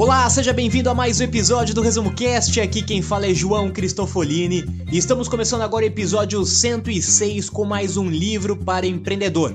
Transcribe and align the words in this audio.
Olá, 0.00 0.30
seja 0.30 0.54
bem-vindo 0.54 0.88
a 0.88 0.94
mais 0.94 1.20
um 1.20 1.24
episódio 1.24 1.74
do 1.74 1.82
Resumo 1.82 2.14
Cast. 2.14 2.58
Aqui 2.58 2.82
quem 2.82 3.02
fala 3.02 3.26
é 3.26 3.34
João 3.34 3.70
Cristofolini 3.70 4.64
e 4.90 4.96
estamos 4.96 5.28
começando 5.28 5.60
agora 5.60 5.84
o 5.84 5.88
episódio 5.88 6.42
106 6.42 7.50
com 7.50 7.66
mais 7.66 7.98
um 7.98 8.08
livro 8.08 8.56
para 8.56 8.86
empreendedor. 8.86 9.54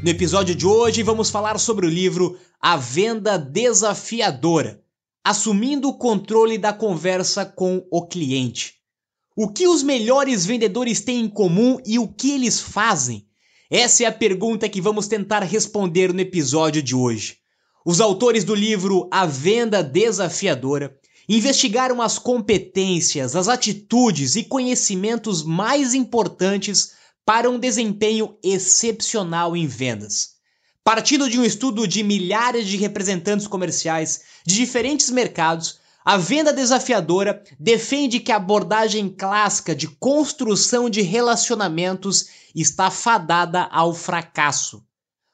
No 0.00 0.08
episódio 0.08 0.54
de 0.54 0.64
hoje 0.64 1.02
vamos 1.02 1.30
falar 1.30 1.58
sobre 1.58 1.84
o 1.84 1.90
livro 1.90 2.38
A 2.60 2.76
Venda 2.76 3.36
Desafiadora 3.36 4.80
Assumindo 5.24 5.88
o 5.88 5.98
controle 5.98 6.58
da 6.58 6.72
conversa 6.72 7.44
com 7.44 7.84
o 7.90 8.06
cliente. 8.06 8.74
O 9.36 9.48
que 9.48 9.66
os 9.66 9.82
melhores 9.82 10.46
vendedores 10.46 11.00
têm 11.00 11.22
em 11.22 11.28
comum 11.28 11.78
e 11.84 11.98
o 11.98 12.06
que 12.06 12.30
eles 12.30 12.60
fazem? 12.60 13.26
Essa 13.68 14.04
é 14.04 14.06
a 14.06 14.12
pergunta 14.12 14.68
que 14.68 14.80
vamos 14.80 15.08
tentar 15.08 15.40
responder 15.40 16.14
no 16.14 16.20
episódio 16.20 16.80
de 16.80 16.94
hoje. 16.94 17.41
Os 17.84 18.00
autores 18.00 18.44
do 18.44 18.54
livro 18.54 19.08
A 19.10 19.26
Venda 19.26 19.82
Desafiadora 19.82 20.96
investigaram 21.28 22.00
as 22.00 22.16
competências, 22.16 23.34
as 23.34 23.48
atitudes 23.48 24.36
e 24.36 24.44
conhecimentos 24.44 25.42
mais 25.42 25.92
importantes 25.92 26.92
para 27.24 27.50
um 27.50 27.58
desempenho 27.58 28.36
excepcional 28.42 29.56
em 29.56 29.66
vendas. 29.66 30.32
Partindo 30.84 31.28
de 31.28 31.40
um 31.40 31.44
estudo 31.44 31.86
de 31.86 32.04
milhares 32.04 32.66
de 32.66 32.76
representantes 32.76 33.48
comerciais 33.48 34.20
de 34.46 34.54
diferentes 34.54 35.10
mercados, 35.10 35.80
a 36.04 36.16
venda 36.16 36.52
desafiadora 36.52 37.42
defende 37.58 38.20
que 38.20 38.30
a 38.30 38.36
abordagem 38.36 39.08
clássica 39.08 39.74
de 39.74 39.88
construção 39.88 40.88
de 40.88 41.00
relacionamentos 41.00 42.26
está 42.54 42.90
fadada 42.90 43.62
ao 43.72 43.94
fracasso. 43.94 44.84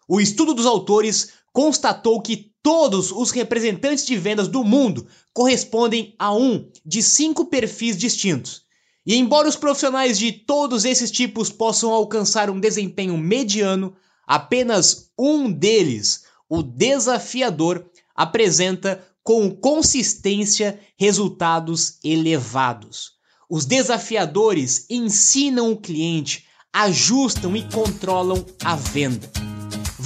O 0.06 0.20
estudo 0.20 0.54
dos 0.54 0.64
autores 0.64 1.32
constatou 1.52 2.20
que 2.20 2.52
todos 2.62 3.10
os 3.10 3.30
representantes 3.30 4.04
de 4.04 4.16
vendas 4.16 4.48
do 4.48 4.62
mundo 4.62 5.06
correspondem 5.32 6.14
a 6.18 6.34
um 6.34 6.70
de 6.84 7.02
cinco 7.02 7.46
perfis 7.46 7.96
distintos. 7.96 8.62
E 9.06 9.14
embora 9.14 9.48
os 9.48 9.56
profissionais 9.56 10.18
de 10.18 10.32
todos 10.32 10.84
esses 10.84 11.10
tipos 11.10 11.50
possam 11.50 11.90
alcançar 11.90 12.50
um 12.50 12.60
desempenho 12.60 13.16
mediano, 13.16 13.96
apenas 14.26 15.10
um 15.18 15.50
deles, 15.50 16.24
o 16.48 16.62
desafiador, 16.62 17.86
apresenta 18.14 19.02
com 19.22 19.50
consistência 19.50 20.78
resultados 20.98 21.98
elevados. 22.04 23.12
Os 23.48 23.64
desafiadores 23.64 24.84
ensinam 24.90 25.72
o 25.72 25.76
cliente, 25.76 26.44
ajustam 26.72 27.56
e 27.56 27.62
controlam 27.70 28.44
a 28.62 28.76
venda. 28.76 29.57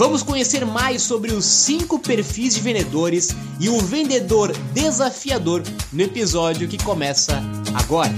Vamos 0.05 0.25
conhecer 0.25 0.67
mais 0.67 1.01
sobre 1.03 1.33
os 1.33 1.45
cinco 1.45 1.97
perfis 1.97 2.57
de 2.57 2.61
vendedores 2.61 3.29
e 3.61 3.69
o 3.69 3.79
vendedor 3.79 4.53
desafiador 4.75 5.63
no 5.93 6.03
episódio 6.03 6.67
que 6.67 6.77
começa 6.77 7.41
agora. 7.73 8.13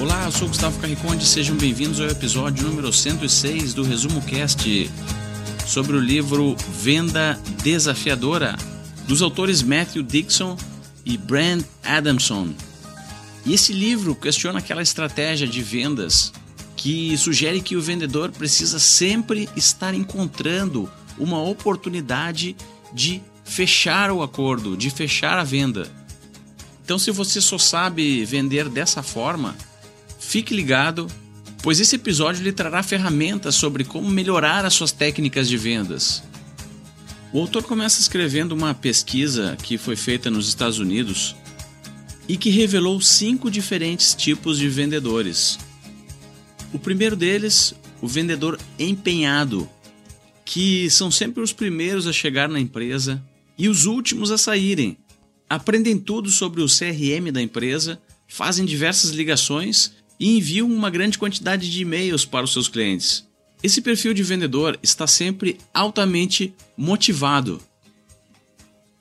Olá, 0.00 0.26
eu 0.26 0.30
sou 0.30 0.46
Gustavo 0.46 0.78
Carriconde, 0.78 1.26
sejam 1.26 1.56
bem-vindos 1.56 1.98
ao 1.98 2.06
episódio 2.06 2.64
número 2.64 2.92
106 2.92 3.74
do 3.74 3.82
Resumo 3.82 4.22
Cast 4.22 4.88
sobre 5.66 5.96
o 5.96 6.00
livro 6.00 6.54
Venda 6.80 7.36
Desafiadora, 7.64 8.56
dos 9.08 9.20
autores 9.22 9.60
Matthew 9.60 10.04
Dixon 10.04 10.56
e 11.04 11.18
Brand 11.18 11.64
Adamson. 11.82 12.54
E 13.44 13.54
esse 13.54 13.72
livro 13.72 14.14
questiona 14.14 14.60
aquela 14.60 14.82
estratégia 14.82 15.46
de 15.46 15.62
vendas 15.62 16.32
que 16.76 17.16
sugere 17.16 17.60
que 17.60 17.76
o 17.76 17.82
vendedor 17.82 18.30
precisa 18.30 18.78
sempre 18.78 19.48
estar 19.56 19.94
encontrando 19.94 20.90
uma 21.18 21.40
oportunidade 21.42 22.56
de 22.92 23.20
fechar 23.44 24.10
o 24.10 24.22
acordo, 24.22 24.76
de 24.76 24.90
fechar 24.90 25.38
a 25.38 25.44
venda. 25.44 25.90
Então, 26.84 26.98
se 26.98 27.10
você 27.10 27.40
só 27.40 27.58
sabe 27.58 28.24
vender 28.24 28.68
dessa 28.68 29.02
forma, 29.02 29.56
fique 30.18 30.54
ligado, 30.54 31.06
pois 31.62 31.80
esse 31.80 31.96
episódio 31.96 32.42
lhe 32.42 32.52
trará 32.52 32.82
ferramentas 32.82 33.54
sobre 33.54 33.84
como 33.84 34.08
melhorar 34.10 34.64
as 34.64 34.74
suas 34.74 34.92
técnicas 34.92 35.48
de 35.48 35.56
vendas. 35.56 36.22
O 37.32 37.40
autor 37.40 37.62
começa 37.62 38.00
escrevendo 38.00 38.52
uma 38.52 38.74
pesquisa 38.74 39.56
que 39.62 39.78
foi 39.78 39.96
feita 39.96 40.30
nos 40.30 40.48
Estados 40.48 40.78
Unidos 40.78 41.34
e 42.32 42.36
que 42.38 42.48
revelou 42.48 42.98
cinco 42.98 43.50
diferentes 43.50 44.14
tipos 44.14 44.56
de 44.56 44.66
vendedores. 44.66 45.58
O 46.72 46.78
primeiro 46.78 47.14
deles, 47.14 47.74
o 48.00 48.08
vendedor 48.08 48.58
empenhado, 48.78 49.68
que 50.42 50.88
são 50.88 51.10
sempre 51.10 51.42
os 51.42 51.52
primeiros 51.52 52.06
a 52.06 52.12
chegar 52.12 52.48
na 52.48 52.58
empresa 52.58 53.22
e 53.58 53.68
os 53.68 53.84
últimos 53.84 54.30
a 54.30 54.38
saírem. 54.38 54.96
Aprendem 55.46 55.98
tudo 55.98 56.30
sobre 56.30 56.62
o 56.62 56.66
CRM 56.66 57.30
da 57.30 57.42
empresa, 57.42 58.00
fazem 58.26 58.64
diversas 58.64 59.10
ligações 59.10 59.92
e 60.18 60.38
enviam 60.38 60.72
uma 60.72 60.88
grande 60.88 61.18
quantidade 61.18 61.70
de 61.70 61.82
e-mails 61.82 62.24
para 62.24 62.46
os 62.46 62.52
seus 62.54 62.66
clientes. 62.66 63.28
Esse 63.62 63.82
perfil 63.82 64.14
de 64.14 64.22
vendedor 64.22 64.78
está 64.82 65.06
sempre 65.06 65.58
altamente 65.74 66.54
motivado. 66.78 67.60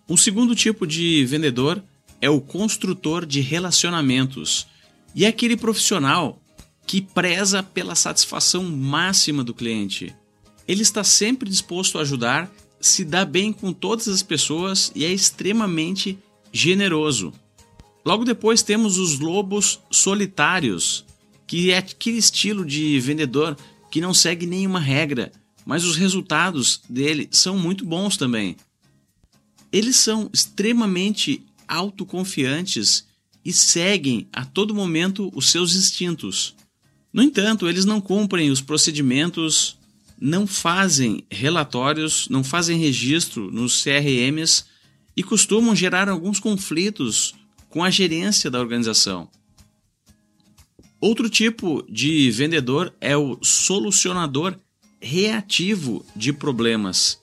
O 0.05 0.17
segundo 0.17 0.53
tipo 0.53 0.85
de 0.85 1.23
vendedor 1.23 1.81
é 2.21 2.29
o 2.29 2.39
construtor 2.39 3.25
de 3.25 3.41
relacionamentos 3.41 4.67
e 5.15 5.25
é 5.25 5.27
aquele 5.27 5.57
profissional 5.57 6.39
que 6.85 7.01
preza 7.01 7.63
pela 7.63 7.95
satisfação 7.95 8.63
máxima 8.63 9.43
do 9.43 9.53
cliente. 9.53 10.15
Ele 10.67 10.83
está 10.83 11.03
sempre 11.03 11.49
disposto 11.49 11.97
a 11.97 12.01
ajudar, 12.01 12.51
se 12.79 13.03
dá 13.03 13.25
bem 13.25 13.51
com 13.51 13.73
todas 13.73 14.07
as 14.07 14.23
pessoas 14.23 14.91
e 14.95 15.03
é 15.03 15.11
extremamente 15.11 16.17
generoso. 16.51 17.33
Logo 18.05 18.23
depois 18.23 18.63
temos 18.63 18.97
os 18.97 19.19
lobos 19.19 19.79
solitários, 19.91 21.05
que 21.45 21.71
é 21.71 21.77
aquele 21.77 22.17
estilo 22.17 22.65
de 22.65 22.99
vendedor 22.99 23.57
que 23.91 24.01
não 24.01 24.13
segue 24.13 24.45
nenhuma 24.45 24.79
regra, 24.79 25.31
mas 25.65 25.83
os 25.83 25.95
resultados 25.95 26.81
dele 26.89 27.27
são 27.31 27.57
muito 27.57 27.85
bons 27.85 28.17
também. 28.17 28.55
Eles 29.71 29.97
são 29.97 30.29
extremamente 30.33 31.45
autoconfiantes 31.71 33.07
e 33.43 33.53
seguem 33.53 34.27
a 34.33 34.43
todo 34.45 34.75
momento 34.75 35.31
os 35.33 35.49
seus 35.49 35.73
instintos. 35.75 36.53
No 37.13 37.23
entanto, 37.23 37.67
eles 37.67 37.85
não 37.85 38.01
cumprem 38.01 38.51
os 38.51 38.61
procedimentos, 38.61 39.77
não 40.19 40.45
fazem 40.45 41.23
relatórios, 41.31 42.27
não 42.29 42.43
fazem 42.43 42.77
registro 42.77 43.49
nos 43.49 43.81
CRMs 43.81 44.65
e 45.15 45.23
costumam 45.23 45.75
gerar 45.75 46.09
alguns 46.09 46.39
conflitos 46.39 47.33
com 47.69 47.83
a 47.83 47.89
gerência 47.89 48.51
da 48.51 48.59
organização. 48.59 49.29
Outro 50.99 51.29
tipo 51.29 51.83
de 51.89 52.29
vendedor 52.31 52.93
é 53.01 53.15
o 53.15 53.39
solucionador 53.41 54.55
reativo 54.99 56.05
de 56.15 56.31
problemas. 56.31 57.20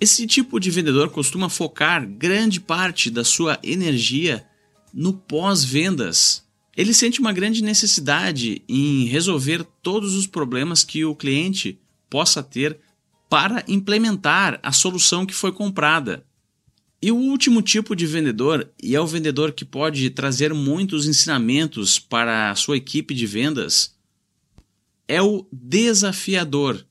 Esse 0.00 0.26
tipo 0.26 0.58
de 0.58 0.70
vendedor 0.70 1.10
costuma 1.10 1.50
focar 1.50 2.06
grande 2.06 2.58
parte 2.58 3.10
da 3.10 3.22
sua 3.22 3.58
energia 3.62 4.46
no 4.94 5.12
pós-vendas. 5.12 6.42
Ele 6.74 6.94
sente 6.94 7.20
uma 7.20 7.34
grande 7.34 7.62
necessidade 7.62 8.62
em 8.66 9.04
resolver 9.04 9.62
todos 9.82 10.14
os 10.14 10.26
problemas 10.26 10.82
que 10.82 11.04
o 11.04 11.14
cliente 11.14 11.78
possa 12.08 12.42
ter 12.42 12.78
para 13.28 13.62
implementar 13.68 14.58
a 14.62 14.72
solução 14.72 15.26
que 15.26 15.34
foi 15.34 15.52
comprada. 15.52 16.24
E 17.02 17.12
o 17.12 17.16
último 17.16 17.60
tipo 17.60 17.94
de 17.94 18.06
vendedor, 18.06 18.70
e 18.82 18.96
é 18.96 19.00
o 19.00 19.06
vendedor 19.06 19.52
que 19.52 19.64
pode 19.64 20.08
trazer 20.10 20.52
muitos 20.54 21.06
ensinamentos 21.06 21.98
para 21.98 22.50
a 22.50 22.54
sua 22.54 22.76
equipe 22.76 23.14
de 23.14 23.26
vendas, 23.26 23.94
é 25.06 25.20
o 25.20 25.46
desafiador. 25.52 26.84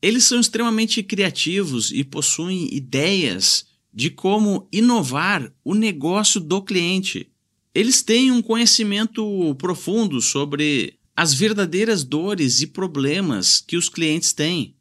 Eles 0.00 0.24
são 0.24 0.38
extremamente 0.38 1.02
criativos 1.02 1.90
e 1.90 2.04
possuem 2.04 2.72
ideias 2.72 3.66
de 3.92 4.10
como 4.10 4.68
inovar 4.70 5.52
o 5.64 5.74
negócio 5.74 6.40
do 6.40 6.62
cliente. 6.62 7.28
Eles 7.74 8.00
têm 8.00 8.30
um 8.30 8.40
conhecimento 8.40 9.54
profundo 9.56 10.20
sobre 10.20 10.94
as 11.16 11.34
verdadeiras 11.34 12.04
dores 12.04 12.60
e 12.60 12.66
problemas 12.68 13.60
que 13.60 13.76
os 13.76 13.88
clientes 13.88 14.32
têm. 14.32 14.76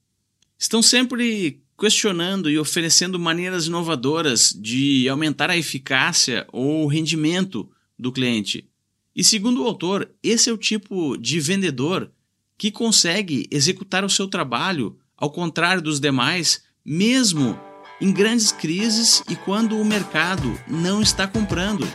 Estão 0.58 0.84
sempre 0.84 1.64
questionando 1.80 2.50
e 2.50 2.60
oferecendo 2.60 3.20
maneiras 3.20 3.66
inovadoras 3.66 4.56
de 4.56 5.10
aumentar 5.10 5.50
a 5.50 5.58
eficácia 5.58 6.48
ou 6.52 6.84
o 6.84 6.88
rendimento 6.88 7.68
do 7.98 8.12
cliente. 8.12 8.68
E 9.16 9.24
segundo 9.24 9.64
o 9.64 9.68
autor, 9.68 10.12
esse 10.22 10.50
é 10.50 10.54
o 10.54 10.58
tipo 10.58 11.18
de 11.18 11.40
vendedor 11.40 12.12
que 12.56 12.72
consegue 12.72 13.48
executar 13.50 14.06
o 14.06 14.10
seu 14.10 14.28
trabalho 14.28 14.96
ao 15.18 15.32
contrário 15.32 15.82
dos 15.82 16.00
demais, 16.00 16.62
mesmo 16.86 17.60
em 18.00 18.12
grandes 18.12 18.52
crises 18.52 19.24
e 19.28 19.36
quando 19.36 19.80
o 19.80 19.84
mercado 19.84 20.58
não 20.68 21.02
está 21.02 21.28
comprando. 21.28 21.88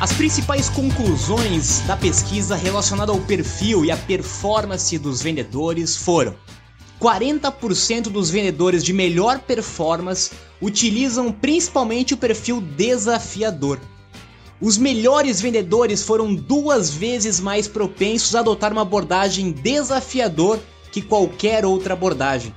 As 0.00 0.12
principais 0.12 0.68
conclusões 0.68 1.78
da 1.86 1.96
pesquisa 1.96 2.56
relacionada 2.56 3.12
ao 3.12 3.20
perfil 3.20 3.84
e 3.84 3.92
à 3.92 3.96
performance 3.96 4.98
dos 4.98 5.22
vendedores 5.22 5.96
foram: 5.96 6.34
40% 7.00 8.10
dos 8.10 8.28
vendedores 8.28 8.82
de 8.82 8.92
melhor 8.92 9.38
performance 9.38 10.32
utilizam 10.60 11.30
principalmente 11.30 12.14
o 12.14 12.16
perfil 12.16 12.60
desafiador. 12.60 13.78
Os 14.62 14.78
melhores 14.78 15.40
vendedores 15.40 16.04
foram 16.04 16.32
duas 16.32 16.88
vezes 16.88 17.40
mais 17.40 17.66
propensos 17.66 18.32
a 18.36 18.38
adotar 18.38 18.70
uma 18.70 18.82
abordagem 18.82 19.50
desafiador 19.50 20.60
que 20.92 21.02
qualquer 21.02 21.66
outra 21.66 21.94
abordagem. 21.94 22.54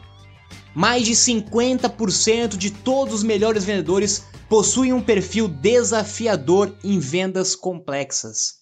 Mais 0.75 1.03
de 1.03 1.13
50% 1.13 2.57
de 2.57 2.69
todos 2.69 3.15
os 3.15 3.23
melhores 3.23 3.63
vendedores 3.63 4.23
possuem 4.47 4.93
um 4.93 5.01
perfil 5.01 5.47
desafiador 5.47 6.77
em 6.83 6.99
vendas 6.99 7.55
complexas. 7.55 8.57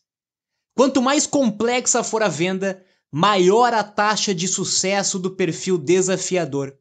Quanto 0.74 1.01
mais 1.01 1.28
complexa 1.28 2.01
for 2.01 2.24
a 2.24 2.30
venda, 2.30 2.81
maior 3.12 3.74
a 3.74 3.84
taxa 3.84 4.34
de 4.34 4.48
sucesso 4.48 5.19
do 5.19 5.31
perfil 5.36 5.78
desafiador. 5.78 6.74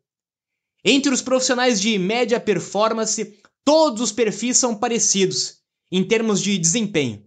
Entre 0.85 1.13
os 1.13 1.23
profissionais 1.23 1.81
de 1.81 1.99
média 1.99 2.39
performance, 2.39 3.37
todos 3.65 4.01
os 4.01 4.13
perfis 4.13 4.59
são 4.59 4.77
parecidos 4.77 5.62
em 5.93 6.03
termos 6.03 6.41
de 6.41 6.57
desempenho. 6.57 7.23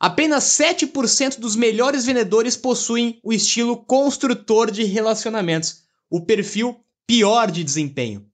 Apenas 0.00 0.42
7% 0.58 1.38
dos 1.38 1.54
melhores 1.54 2.04
vendedores 2.04 2.56
possuem 2.56 3.20
o 3.22 3.32
estilo 3.32 3.76
construtor 3.76 4.68
de 4.68 4.82
relacionamentos, 4.82 5.82
o 6.10 6.20
perfil 6.20 6.84
pior 7.06 7.52
de 7.52 7.62
desempenho. 7.62 8.26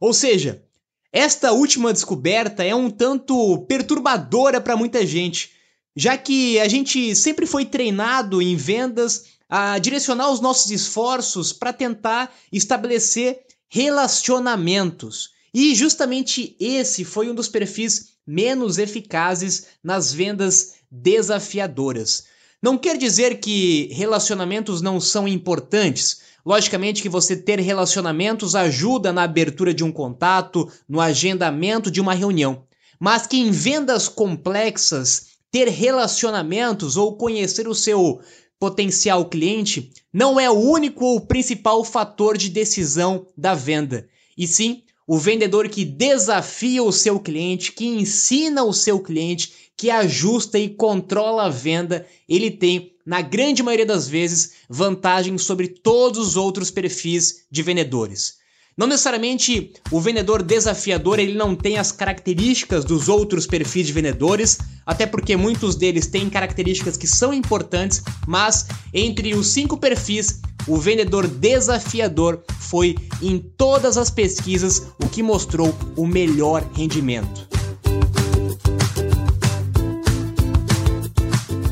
Ou 0.00 0.14
seja, 0.14 0.64
esta 1.12 1.52
última 1.52 1.92
descoberta 1.92 2.64
é 2.64 2.74
um 2.74 2.88
tanto 2.88 3.66
perturbadora 3.66 4.58
para 4.58 4.76
muita 4.76 5.04
gente, 5.06 5.50
já 5.94 6.16
que 6.16 6.58
a 6.58 6.66
gente 6.66 7.14
sempre 7.14 7.44
foi 7.44 7.66
treinado 7.66 8.40
em 8.40 8.56
vendas 8.56 9.36
a 9.48 9.78
direcionar 9.78 10.30
os 10.30 10.40
nossos 10.40 10.70
esforços 10.70 11.52
para 11.52 11.74
tentar 11.74 12.34
estabelecer 12.50 13.40
relacionamentos. 13.68 15.30
E 15.52 15.74
justamente 15.74 16.56
esse 16.58 17.04
foi 17.04 17.30
um 17.30 17.34
dos 17.34 17.48
perfis 17.48 18.15
menos 18.26 18.78
eficazes 18.78 19.66
nas 19.82 20.12
vendas 20.12 20.74
desafiadoras. 20.90 22.24
Não 22.62 22.76
quer 22.76 22.96
dizer 22.96 23.38
que 23.38 23.88
relacionamentos 23.92 24.80
não 24.80 25.00
são 25.00 25.28
importantes, 25.28 26.20
Logicamente 26.46 27.02
que 27.02 27.08
você 27.08 27.36
ter 27.36 27.58
relacionamentos 27.58 28.54
ajuda 28.54 29.12
na 29.12 29.24
abertura 29.24 29.74
de 29.74 29.82
um 29.82 29.90
contato, 29.90 30.70
no 30.88 31.00
agendamento 31.00 31.90
de 31.90 32.00
uma 32.00 32.14
reunião, 32.14 32.62
mas 33.00 33.26
que 33.26 33.36
em 33.36 33.50
vendas 33.50 34.06
complexas, 34.06 35.26
ter 35.50 35.66
relacionamentos 35.66 36.96
ou 36.96 37.16
conhecer 37.16 37.66
o 37.66 37.74
seu 37.74 38.20
potencial 38.60 39.24
cliente 39.24 39.90
não 40.12 40.38
é 40.38 40.48
o 40.48 40.54
único 40.54 41.04
ou 41.04 41.20
principal 41.20 41.84
fator 41.84 42.38
de 42.38 42.48
decisão 42.48 43.26
da 43.36 43.52
venda, 43.52 44.08
e 44.38 44.46
sim 44.46 44.84
o 45.06 45.18
vendedor 45.18 45.68
que 45.68 45.84
desafia 45.84 46.82
o 46.82 46.92
seu 46.92 47.20
cliente, 47.20 47.72
que 47.72 47.86
ensina 47.86 48.64
o 48.64 48.72
seu 48.72 48.98
cliente, 48.98 49.70
que 49.76 49.90
ajusta 49.90 50.58
e 50.58 50.68
controla 50.68 51.44
a 51.44 51.48
venda, 51.48 52.06
ele 52.28 52.50
tem, 52.50 52.94
na 53.04 53.20
grande 53.20 53.62
maioria 53.62 53.86
das 53.86 54.08
vezes, 54.08 54.54
vantagem 54.68 55.36
sobre 55.38 55.68
todos 55.68 56.18
os 56.18 56.36
outros 56.36 56.70
perfis 56.70 57.46
de 57.50 57.62
vendedores. 57.62 58.38
Não 58.78 58.86
necessariamente 58.86 59.72
o 59.90 59.98
vendedor 59.98 60.42
desafiador 60.42 61.18
ele 61.18 61.32
não 61.32 61.54
tem 61.56 61.78
as 61.78 61.90
características 61.90 62.84
dos 62.84 63.08
outros 63.08 63.46
perfis 63.46 63.86
de 63.86 63.92
vendedores, 63.94 64.58
até 64.84 65.06
porque 65.06 65.34
muitos 65.34 65.76
deles 65.76 66.06
têm 66.06 66.28
características 66.28 66.94
que 66.94 67.06
são 67.06 67.32
importantes, 67.32 68.02
mas 68.26 68.66
entre 68.92 69.34
os 69.34 69.46
cinco 69.46 69.78
perfis, 69.78 70.42
o 70.68 70.76
vendedor 70.76 71.26
desafiador 71.26 72.42
foi 72.60 72.94
em 73.22 73.38
todas 73.38 73.96
as 73.96 74.10
pesquisas 74.10 74.88
o 75.02 75.08
que 75.08 75.22
mostrou 75.22 75.74
o 75.96 76.06
melhor 76.06 76.62
rendimento. 76.74 77.48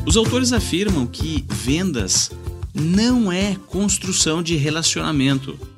Os 0.07 0.17
autores 0.17 0.51
afirmam 0.53 1.05
que 1.05 1.45
vendas 1.51 2.31
não 2.73 3.31
é 3.31 3.55
construção 3.67 4.41
de 4.41 4.55
relacionamento. 4.55 5.74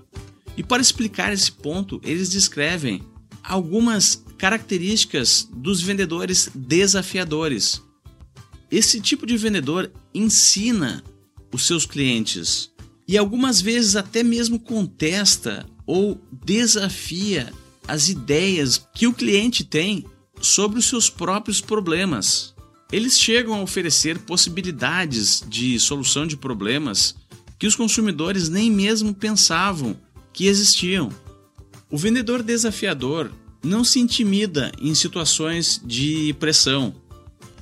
E 0.57 0.63
para 0.63 0.81
explicar 0.81 1.31
esse 1.31 1.51
ponto, 1.51 2.01
eles 2.03 2.29
descrevem 2.29 3.03
algumas 3.43 4.23
características 4.37 5.47
dos 5.53 5.81
vendedores 5.81 6.49
desafiadores. 6.53 7.81
Esse 8.69 8.99
tipo 8.99 9.25
de 9.25 9.37
vendedor 9.37 9.91
ensina 10.13 11.03
os 11.53 11.65
seus 11.65 11.85
clientes 11.85 12.71
e 13.07 13.17
algumas 13.17 13.61
vezes 13.61 13.95
até 13.95 14.23
mesmo 14.23 14.59
contesta 14.59 15.65
ou 15.85 16.19
desafia 16.43 17.53
as 17.87 18.09
ideias 18.09 18.85
que 18.93 19.07
o 19.07 19.13
cliente 19.13 19.63
tem 19.63 20.05
sobre 20.41 20.79
os 20.79 20.85
seus 20.85 21.09
próprios 21.09 21.61
problemas. 21.61 22.53
Eles 22.91 23.19
chegam 23.19 23.53
a 23.53 23.61
oferecer 23.61 24.19
possibilidades 24.19 25.43
de 25.47 25.79
solução 25.79 26.27
de 26.27 26.35
problemas 26.35 27.15
que 27.57 27.67
os 27.67 27.75
consumidores 27.75 28.49
nem 28.49 28.69
mesmo 28.69 29.13
pensavam 29.13 29.97
que 30.37 30.45
existiam. 30.45 31.09
O 31.89 31.97
vendedor 31.97 32.43
desafiador 32.43 33.31
não 33.63 33.83
se 33.83 33.99
intimida 33.99 34.71
em 34.79 34.93
situações 34.93 35.81
de 35.83 36.31
pressão. 36.35 36.93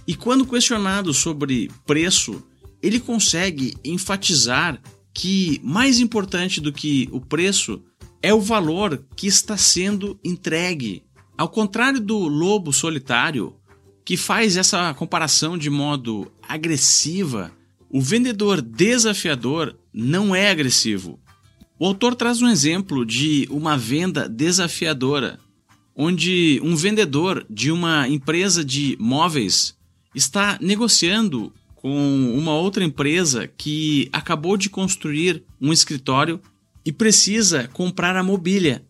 E 0.05 0.13
quando 0.13 0.45
questionado 0.45 1.13
sobre 1.13 1.71
preço, 1.85 2.43
ele 2.83 2.99
consegue 2.99 3.77
enfatizar 3.81 4.77
que 5.13 5.61
mais 5.63 6.01
importante 6.01 6.59
do 6.59 6.73
que 6.73 7.07
o 7.13 7.21
preço 7.21 7.81
é 8.21 8.33
o 8.33 8.41
valor 8.41 9.05
que 9.15 9.25
está 9.25 9.55
sendo 9.55 10.19
entregue. 10.21 11.01
Ao 11.37 11.47
contrário 11.47 12.01
do 12.01 12.27
lobo 12.27 12.73
solitário, 12.73 13.55
que 14.03 14.17
faz 14.17 14.57
essa 14.57 14.93
comparação 14.95 15.57
de 15.57 15.69
modo 15.69 16.29
agressiva, 16.45 17.53
o 17.89 18.01
vendedor 18.01 18.61
desafiador 18.61 19.77
não 19.93 20.35
é 20.35 20.49
agressivo. 20.49 21.17
O 21.77 21.85
autor 21.85 22.15
traz 22.15 22.41
um 22.41 22.47
exemplo 22.47 23.05
de 23.05 23.47
uma 23.51 23.77
venda 23.77 24.29
desafiadora, 24.29 25.37
onde 25.93 26.57
um 26.63 26.73
vendedor 26.73 27.45
de 27.49 27.69
uma 27.69 28.07
empresa 28.07 28.63
de 28.63 28.95
móveis 28.97 29.75
está 30.15 30.57
negociando 30.61 31.51
com 31.75 32.33
uma 32.33 32.53
outra 32.53 32.81
empresa 32.81 33.45
que 33.57 34.07
acabou 34.13 34.55
de 34.55 34.69
construir 34.69 35.43
um 35.59 35.73
escritório 35.73 36.39
e 36.85 36.93
precisa 36.93 37.67
comprar 37.73 38.15
a 38.15 38.23
mobília. 38.23 38.85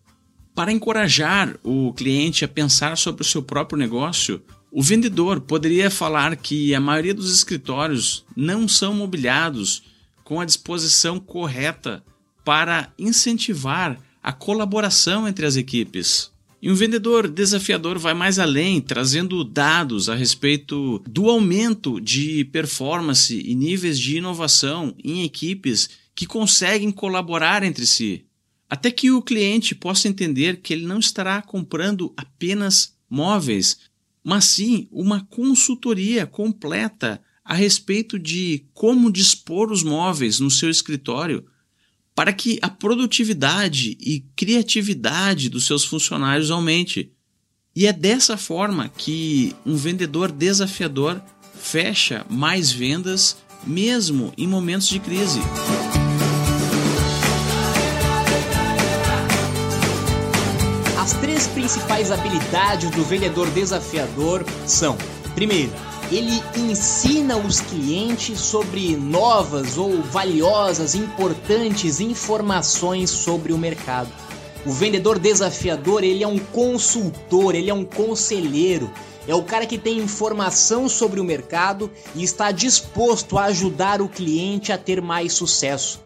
Para 0.54 0.70
encorajar 0.70 1.58
o 1.64 1.92
cliente 1.92 2.44
a 2.44 2.48
pensar 2.48 2.96
sobre 2.96 3.22
o 3.22 3.26
seu 3.26 3.42
próprio 3.42 3.76
negócio, 3.76 4.40
o 4.70 4.80
vendedor 4.80 5.40
poderia 5.40 5.90
falar 5.90 6.36
que 6.36 6.72
a 6.72 6.80
maioria 6.80 7.12
dos 7.12 7.34
escritórios 7.34 8.24
não 8.36 8.68
são 8.68 8.94
mobiliados 8.94 9.82
com 10.22 10.40
a 10.40 10.44
disposição 10.44 11.18
correta 11.18 12.04
para 12.46 12.92
incentivar 12.96 13.98
a 14.22 14.32
colaboração 14.32 15.26
entre 15.26 15.44
as 15.44 15.56
equipes. 15.56 16.30
E 16.62 16.70
um 16.70 16.76
vendedor 16.76 17.26
desafiador 17.26 17.98
vai 17.98 18.14
mais 18.14 18.38
além, 18.38 18.80
trazendo 18.80 19.42
dados 19.42 20.08
a 20.08 20.14
respeito 20.14 21.02
do 21.08 21.28
aumento 21.28 22.00
de 22.00 22.44
performance 22.44 23.36
e 23.36 23.52
níveis 23.52 23.98
de 23.98 24.18
inovação 24.18 24.94
em 25.02 25.24
equipes 25.24 25.90
que 26.14 26.24
conseguem 26.24 26.92
colaborar 26.92 27.64
entre 27.64 27.84
si, 27.84 28.24
até 28.70 28.92
que 28.92 29.10
o 29.10 29.20
cliente 29.20 29.74
possa 29.74 30.06
entender 30.06 30.60
que 30.62 30.72
ele 30.72 30.86
não 30.86 31.00
estará 31.00 31.42
comprando 31.42 32.14
apenas 32.16 32.94
móveis, 33.10 33.78
mas 34.22 34.44
sim 34.44 34.86
uma 34.92 35.24
consultoria 35.24 36.26
completa 36.26 37.20
a 37.44 37.54
respeito 37.54 38.20
de 38.20 38.64
como 38.72 39.10
dispor 39.10 39.72
os 39.72 39.82
móveis 39.82 40.38
no 40.38 40.50
seu 40.50 40.70
escritório 40.70 41.44
para 42.16 42.32
que 42.32 42.58
a 42.62 42.70
produtividade 42.70 43.94
e 44.00 44.24
criatividade 44.34 45.50
dos 45.50 45.66
seus 45.66 45.84
funcionários 45.84 46.50
aumente. 46.50 47.12
E 47.74 47.86
é 47.86 47.92
dessa 47.92 48.38
forma 48.38 48.88
que 48.88 49.54
um 49.66 49.76
vendedor 49.76 50.32
desafiador 50.32 51.20
fecha 51.54 52.24
mais 52.30 52.72
vendas 52.72 53.36
mesmo 53.66 54.32
em 54.38 54.48
momentos 54.48 54.88
de 54.88 54.98
crise. 54.98 55.40
As 60.98 61.12
três 61.20 61.46
principais 61.48 62.10
habilidades 62.10 62.90
do 62.92 63.04
vendedor 63.04 63.50
desafiador 63.50 64.42
são: 64.66 64.96
primeiro, 65.34 65.70
ele 66.10 66.40
ensina 66.56 67.36
os 67.36 67.60
clientes 67.60 68.38
sobre 68.38 68.96
novas 68.96 69.76
ou 69.76 70.00
valiosas, 70.02 70.94
importantes 70.94 71.98
informações 71.98 73.10
sobre 73.10 73.52
o 73.52 73.58
mercado. 73.58 74.10
O 74.64 74.70
vendedor 74.72 75.18
desafiador, 75.18 76.04
ele 76.04 76.22
é 76.22 76.28
um 76.28 76.38
consultor, 76.38 77.54
ele 77.54 77.70
é 77.70 77.74
um 77.74 77.84
conselheiro, 77.84 78.90
é 79.26 79.34
o 79.34 79.42
cara 79.42 79.66
que 79.66 79.78
tem 79.78 79.98
informação 79.98 80.88
sobre 80.88 81.20
o 81.20 81.24
mercado 81.24 81.90
e 82.14 82.22
está 82.22 82.52
disposto 82.52 83.36
a 83.36 83.44
ajudar 83.44 84.00
o 84.00 84.08
cliente 84.08 84.72
a 84.72 84.78
ter 84.78 85.02
mais 85.02 85.32
sucesso. 85.32 86.00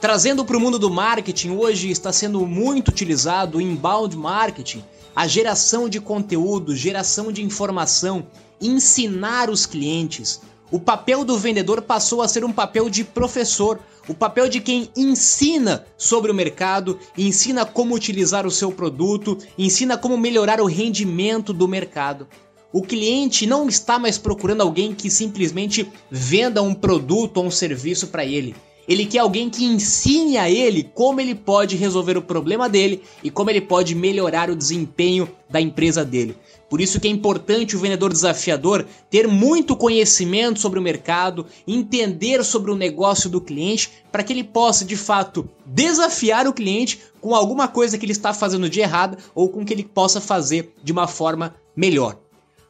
Trazendo 0.00 0.44
para 0.44 0.56
o 0.56 0.60
mundo 0.60 0.78
do 0.78 0.90
marketing, 0.90 1.50
hoje 1.50 1.90
está 1.90 2.12
sendo 2.12 2.44
muito 2.46 2.88
utilizado 2.88 3.58
o 3.58 3.60
inbound 3.60 4.16
marketing, 4.16 4.84
a 5.14 5.26
geração 5.26 5.88
de 5.88 6.00
conteúdo, 6.00 6.74
geração 6.74 7.30
de 7.30 7.42
informação, 7.42 8.26
ensinar 8.60 9.50
os 9.50 9.66
clientes. 9.66 10.40
O 10.70 10.80
papel 10.80 11.24
do 11.24 11.36
vendedor 11.36 11.82
passou 11.82 12.22
a 12.22 12.28
ser 12.28 12.44
um 12.44 12.52
papel 12.52 12.88
de 12.88 13.04
professor, 13.04 13.78
o 14.08 14.14
papel 14.14 14.48
de 14.48 14.60
quem 14.60 14.88
ensina 14.96 15.84
sobre 15.98 16.30
o 16.30 16.34
mercado, 16.34 16.98
ensina 17.16 17.66
como 17.66 17.94
utilizar 17.94 18.46
o 18.46 18.50
seu 18.50 18.72
produto, 18.72 19.36
ensina 19.58 19.98
como 19.98 20.16
melhorar 20.16 20.60
o 20.60 20.66
rendimento 20.66 21.52
do 21.52 21.68
mercado. 21.68 22.26
O 22.72 22.80
cliente 22.80 23.46
não 23.46 23.68
está 23.68 23.98
mais 23.98 24.16
procurando 24.16 24.62
alguém 24.62 24.94
que 24.94 25.10
simplesmente 25.10 25.92
venda 26.10 26.62
um 26.62 26.74
produto 26.74 27.36
ou 27.36 27.44
um 27.44 27.50
serviço 27.50 28.06
para 28.06 28.24
ele. 28.24 28.56
Ele 28.88 29.06
quer 29.06 29.18
alguém 29.18 29.48
que 29.48 29.64
ensine 29.64 30.36
a 30.36 30.50
ele 30.50 30.90
como 30.94 31.20
ele 31.20 31.34
pode 31.34 31.76
resolver 31.76 32.16
o 32.16 32.22
problema 32.22 32.68
dele 32.68 33.02
e 33.22 33.30
como 33.30 33.48
ele 33.48 33.60
pode 33.60 33.94
melhorar 33.94 34.50
o 34.50 34.56
desempenho 34.56 35.28
da 35.48 35.60
empresa 35.60 36.04
dele. 36.04 36.36
Por 36.68 36.80
isso 36.80 36.98
que 36.98 37.06
é 37.06 37.10
importante 37.10 37.76
o 37.76 37.78
vendedor 37.78 38.10
desafiador 38.12 38.86
ter 39.10 39.28
muito 39.28 39.76
conhecimento 39.76 40.58
sobre 40.58 40.78
o 40.78 40.82
mercado, 40.82 41.46
entender 41.68 42.42
sobre 42.42 42.70
o 42.70 42.76
negócio 42.76 43.28
do 43.28 43.40
cliente, 43.40 43.90
para 44.10 44.22
que 44.24 44.32
ele 44.32 44.42
possa 44.42 44.84
de 44.84 44.96
fato 44.96 45.48
desafiar 45.66 46.48
o 46.48 46.52
cliente 46.52 47.00
com 47.20 47.34
alguma 47.34 47.68
coisa 47.68 47.98
que 47.98 48.04
ele 48.04 48.12
está 48.12 48.32
fazendo 48.32 48.68
de 48.68 48.80
errada 48.80 49.18
ou 49.34 49.48
com 49.48 49.64
que 49.64 49.72
ele 49.72 49.84
possa 49.84 50.20
fazer 50.20 50.72
de 50.82 50.92
uma 50.92 51.06
forma 51.06 51.54
melhor. 51.76 52.18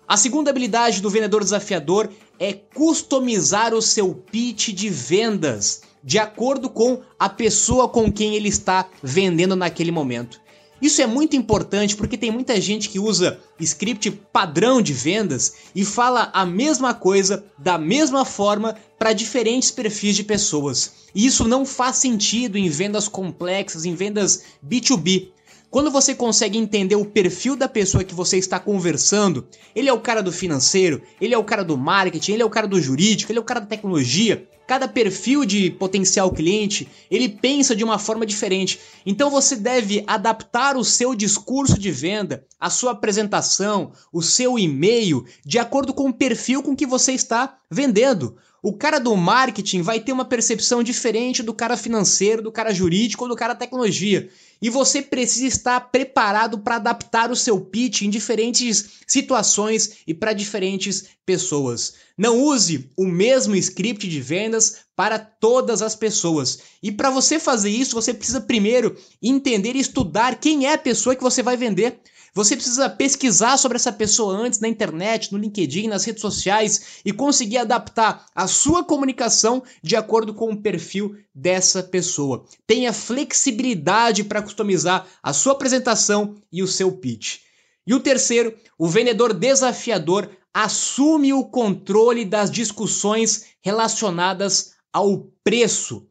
A 0.07 0.17
segunda 0.17 0.51
habilidade 0.51 1.01
do 1.01 1.09
vendedor 1.09 1.43
desafiador 1.43 2.11
é 2.39 2.53
customizar 2.53 3.73
o 3.73 3.81
seu 3.81 4.13
pitch 4.13 4.71
de 4.71 4.91
vendas 4.91 5.83
de 6.03 6.19
acordo 6.19 6.69
com 6.69 7.01
a 7.19 7.29
pessoa 7.29 7.89
com 7.89 8.11
quem 8.11 8.35
ele 8.35 8.49
está 8.49 8.89
vendendo 9.03 9.55
naquele 9.55 9.91
momento. 9.91 10.41
Isso 10.83 11.01
é 11.01 11.07
muito 11.07 11.37
importante 11.37 11.95
porque 11.95 12.19
tem 12.19 12.33
muita 12.33 12.61
gente 12.61 12.89
que 12.89 12.99
usa 12.99 13.39
script 13.61 14.11
padrão 14.33 14.83
de 14.83 14.93
vendas 14.93 15.55
e 15.77 15.85
fala 15.85 16.29
a 16.35 16.45
mesma 16.45 16.93
coisa 16.93 17.45
da 17.57 17.79
mesma 17.79 18.25
forma 18.25 18.75
para 18.99 19.13
diferentes 19.13 19.71
perfis 19.71 20.17
de 20.17 20.25
pessoas. 20.25 20.91
E 21.15 21.25
isso 21.25 21.47
não 21.47 21.65
faz 21.65 21.99
sentido 21.99 22.59
em 22.59 22.69
vendas 22.69 23.07
complexas, 23.07 23.85
em 23.85 23.95
vendas 23.95 24.43
B2B. 24.67 25.29
Quando 25.71 25.91
você 25.91 26.17
consegue 26.17 26.59
entender 26.59 26.97
o 26.97 27.05
perfil 27.05 27.55
da 27.55 27.69
pessoa 27.69 28.03
que 28.03 28.15
você 28.15 28.37
está 28.37 28.59
conversando, 28.59 29.47
ele 29.75 29.89
é 29.89 29.93
o 29.93 30.01
cara 30.01 30.21
do 30.21 30.33
financeiro, 30.33 31.01
ele 31.21 31.33
é 31.33 31.39
o 31.39 31.45
cara 31.45 31.63
do 31.63 31.79
marketing, 31.79 32.33
ele 32.33 32.43
é 32.43 32.45
o 32.45 32.51
cara 32.51 32.67
do 32.67 32.79
jurídico, 32.81 33.31
ele 33.31 33.39
é 33.39 33.41
o 33.41 33.45
cara 33.45 33.61
da 33.61 33.67
tecnologia. 33.67 34.49
Cada 34.67 34.87
perfil 34.87 35.45
de 35.45 35.71
potencial 35.71 36.31
cliente, 36.31 36.89
ele 37.11 37.29
pensa 37.29 37.75
de 37.75 37.83
uma 37.83 37.99
forma 37.99 38.25
diferente. 38.25 38.79
Então 39.05 39.29
você 39.29 39.57
deve 39.57 40.05
adaptar 40.07 40.77
o 40.77 40.85
seu 40.85 41.15
discurso 41.15 41.79
de 41.79 41.91
venda, 41.91 42.47
a 42.59 42.71
sua 42.71 42.93
apresentação, 42.93 43.93
o 44.13 44.23
seu 44.23 44.59
e-mail, 44.59 45.25
de 45.45 45.59
acordo 45.59 45.93
com 45.93 46.09
o 46.09 46.15
perfil 46.15 46.63
com 46.63 46.77
que 46.77 46.87
você 46.87 47.13
está 47.13 47.59
vendendo. 47.71 48.37
O 48.63 48.73
cara 48.73 49.01
do 49.01 49.17
marketing 49.17 49.83
vai 49.83 49.99
ter 49.99 50.13
uma 50.13 50.25
percepção 50.25 50.85
diferente 50.85 51.43
do 51.43 51.53
cara 51.53 51.77
financeiro, 51.77 52.41
do 52.41 52.53
cara 52.53 52.73
jurídico 52.73 53.25
ou 53.25 53.29
do 53.29 53.35
cara 53.35 53.57
tecnologia. 53.57 54.31
E 54.63 54.71
você 54.71 55.03
precisa 55.03 55.47
estar 55.47 55.81
preparado 55.91 56.61
para 56.61 56.77
adaptar 56.77 57.33
o 57.33 57.37
seu 57.37 57.61
pitch 57.61 58.03
em 58.03 58.11
diferentes 58.11 59.01
situações 59.09 59.99
e 60.07 60.15
para 60.15 60.33
diferentes 60.33 61.07
pessoas. 61.27 61.95
Não 62.17 62.41
use 62.41 62.89
o 62.97 63.05
mesmo 63.05 63.57
script 63.57 64.09
de 64.09 64.21
vendas 64.21 64.77
para 64.95 65.19
todas 65.19 65.83
as 65.83 65.97
pessoas. 65.97 66.61
E 66.81 66.93
para 66.93 67.11
você 67.11 67.41
fazer 67.41 67.71
isso, 67.71 67.97
você 67.97 68.15
precisa 68.15 68.41
primeiro 68.41 68.97
entender 69.21 69.75
e 69.75 69.81
estudar 69.81 70.39
quem 70.39 70.67
é 70.67 70.75
a 70.75 70.79
pessoa 70.79 71.17
que 71.17 71.23
você 71.23 71.43
vai 71.43 71.57
vender. 71.57 72.01
Você 72.35 72.57
precisa 72.57 72.89
pesquisar 72.89 73.59
sobre 73.59 73.77
essa 73.77 73.93
pessoa 73.93 74.35
antes 74.35 74.59
na 74.59 74.67
internet, 74.67 75.31
no 75.31 75.39
LinkedIn, 75.39 75.89
nas 75.89 76.05
redes 76.05 76.23
sociais 76.23 77.03
e 77.05 77.13
conseguir 77.13 77.59
adaptar 77.59 78.25
a 78.35 78.47
sua 78.47 78.83
comunicação 78.83 79.63
de 79.83 79.97
acordo 79.97 80.33
com 80.33 80.51
o 80.51 80.57
perfil 80.57 81.15
dessa 81.35 81.83
pessoa. 81.83 82.45
Tenha 82.67 82.91
flexibilidade 82.91 84.25
para 84.25 84.41
customizar 84.41 85.07
a 85.23 85.35
sua 85.35 85.53
apresentação 85.53 86.37
e 86.51 86.63
o 86.63 86.67
seu 86.67 86.91
pitch. 86.93 87.41
E 87.87 87.93
o 87.93 88.01
terceiro, 88.01 88.57
o 88.79 88.89
vendedor 88.89 89.35
desafiador 89.35 90.31
assume 90.55 91.35
o 91.35 91.45
controle 91.45 92.25
das 92.25 92.51
discussões 92.51 93.45
relacionadas 93.61 94.73
ao 94.91 95.27
preço. 95.45 96.07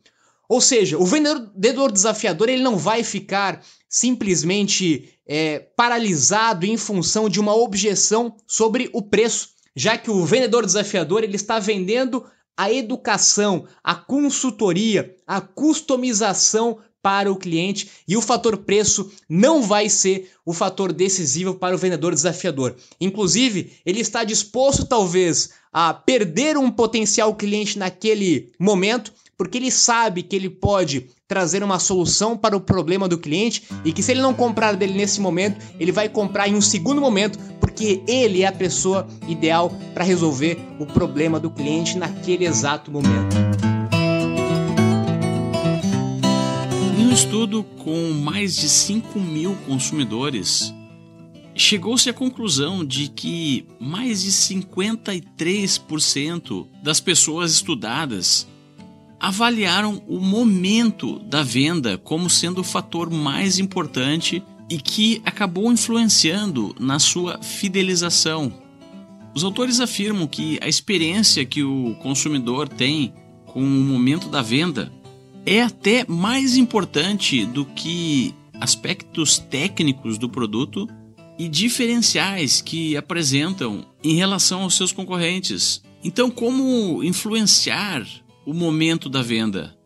Ou 0.47 0.61
seja, 0.61 0.97
o 0.99 1.05
vendedor 1.05 1.91
desafiador 1.91 2.49
ele 2.49 2.61
não 2.61 2.77
vai 2.77 3.03
ficar 3.03 3.63
simplesmente 3.87 5.09
é, 5.33 5.59
paralisado 5.77 6.65
em 6.65 6.75
função 6.75 7.29
de 7.29 7.39
uma 7.39 7.55
objeção 7.55 8.35
sobre 8.45 8.89
o 8.91 9.01
preço, 9.01 9.51
já 9.73 9.97
que 9.97 10.11
o 10.11 10.25
vendedor 10.25 10.65
desafiador 10.65 11.23
ele 11.23 11.37
está 11.37 11.57
vendendo 11.57 12.25
a 12.57 12.69
educação, 12.69 13.65
a 13.81 13.95
consultoria, 13.95 15.15
a 15.25 15.39
customização 15.39 16.79
para 17.01 17.31
o 17.31 17.37
cliente 17.37 17.89
e 18.05 18.17
o 18.17 18.21
fator 18.21 18.57
preço 18.57 19.09
não 19.29 19.61
vai 19.61 19.87
ser 19.87 20.29
o 20.45 20.51
fator 20.51 20.91
decisivo 20.91 21.55
para 21.55 21.75
o 21.75 21.77
vendedor 21.77 22.13
desafiador. 22.13 22.75
Inclusive, 22.99 23.71
ele 23.85 24.01
está 24.01 24.25
disposto 24.25 24.85
talvez 24.85 25.51
a 25.71 25.93
perder 25.93 26.57
um 26.57 26.69
potencial 26.69 27.33
cliente 27.35 27.79
naquele 27.79 28.51
momento 28.59 29.13
porque 29.41 29.57
ele 29.57 29.71
sabe 29.71 30.21
que 30.21 30.35
ele 30.35 30.51
pode 30.51 31.07
trazer 31.27 31.63
uma 31.63 31.79
solução 31.79 32.37
para 32.37 32.55
o 32.55 32.61
problema 32.61 33.07
do 33.07 33.17
cliente 33.17 33.63
e 33.83 33.91
que 33.91 34.03
se 34.03 34.11
ele 34.11 34.21
não 34.21 34.35
comprar 34.35 34.75
dele 34.75 34.93
nesse 34.93 35.19
momento, 35.19 35.59
ele 35.79 35.91
vai 35.91 36.07
comprar 36.07 36.47
em 36.47 36.53
um 36.53 36.61
segundo 36.61 37.01
momento, 37.01 37.39
porque 37.59 38.03
ele 38.07 38.43
é 38.43 38.45
a 38.45 38.51
pessoa 38.51 39.07
ideal 39.27 39.75
para 39.95 40.03
resolver 40.03 40.59
o 40.79 40.85
problema 40.85 41.39
do 41.39 41.49
cliente 41.49 41.97
naquele 41.97 42.45
exato 42.45 42.91
momento. 42.91 43.35
Em 46.99 47.07
um 47.07 47.11
estudo 47.11 47.63
com 47.83 48.11
mais 48.11 48.55
de 48.55 48.69
5 48.69 49.19
mil 49.19 49.57
consumidores, 49.65 50.71
chegou-se 51.55 52.07
à 52.07 52.13
conclusão 52.13 52.85
de 52.85 53.07
que 53.07 53.65
mais 53.79 54.21
de 54.21 54.31
53% 54.31 56.67
das 56.83 56.99
pessoas 56.99 57.53
estudadas 57.53 58.50
avaliaram 59.21 60.01
o 60.07 60.19
momento 60.19 61.19
da 61.19 61.43
venda 61.43 61.95
como 61.95 62.27
sendo 62.27 62.61
o 62.61 62.63
fator 62.63 63.11
mais 63.11 63.59
importante 63.59 64.43
e 64.67 64.79
que 64.79 65.21
acabou 65.23 65.71
influenciando 65.71 66.75
na 66.79 66.97
sua 66.97 67.39
fidelização. 67.39 68.51
Os 69.35 69.43
autores 69.43 69.79
afirmam 69.79 70.25
que 70.25 70.57
a 70.59 70.67
experiência 70.67 71.45
que 71.45 71.63
o 71.63 71.95
consumidor 72.01 72.67
tem 72.67 73.13
com 73.45 73.61
o 73.61 73.65
momento 73.65 74.27
da 74.27 74.41
venda 74.41 74.91
é 75.45 75.61
até 75.61 76.03
mais 76.07 76.57
importante 76.57 77.45
do 77.45 77.63
que 77.63 78.33
aspectos 78.59 79.37
técnicos 79.37 80.17
do 80.17 80.27
produto 80.27 80.87
e 81.37 81.47
diferenciais 81.47 82.59
que 82.59 82.97
apresentam 82.97 83.85
em 84.03 84.15
relação 84.15 84.63
aos 84.63 84.75
seus 84.75 84.91
concorrentes. 84.91 85.83
Então, 86.03 86.31
como 86.31 87.03
influenciar 87.03 88.03
o 88.45 88.53
momento 88.53 89.09
da 89.09 89.21
venda. 89.21 89.77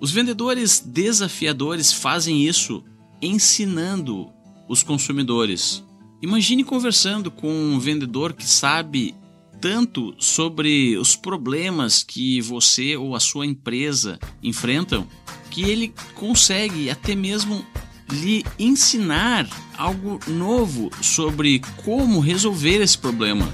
Os 0.00 0.10
vendedores 0.10 0.80
desafiadores 0.80 1.92
fazem 1.92 2.46
isso 2.46 2.84
ensinando 3.20 4.30
os 4.68 4.82
consumidores. 4.82 5.84
Imagine 6.20 6.64
conversando 6.64 7.30
com 7.30 7.50
um 7.50 7.78
vendedor 7.78 8.32
que 8.32 8.46
sabe 8.46 9.14
tanto 9.60 10.14
sobre 10.18 10.96
os 10.98 11.16
problemas 11.16 12.02
que 12.02 12.40
você 12.40 12.96
ou 12.96 13.14
a 13.14 13.20
sua 13.20 13.46
empresa 13.46 14.18
enfrentam 14.42 15.06
que 15.50 15.62
ele 15.62 15.94
consegue 16.14 16.90
até 16.90 17.14
mesmo 17.14 17.64
lhe 18.12 18.44
ensinar 18.58 19.48
algo 19.76 20.20
novo 20.28 20.90
sobre 21.02 21.60
como 21.84 22.20
resolver 22.20 22.82
esse 22.82 22.98
problema. 22.98 23.52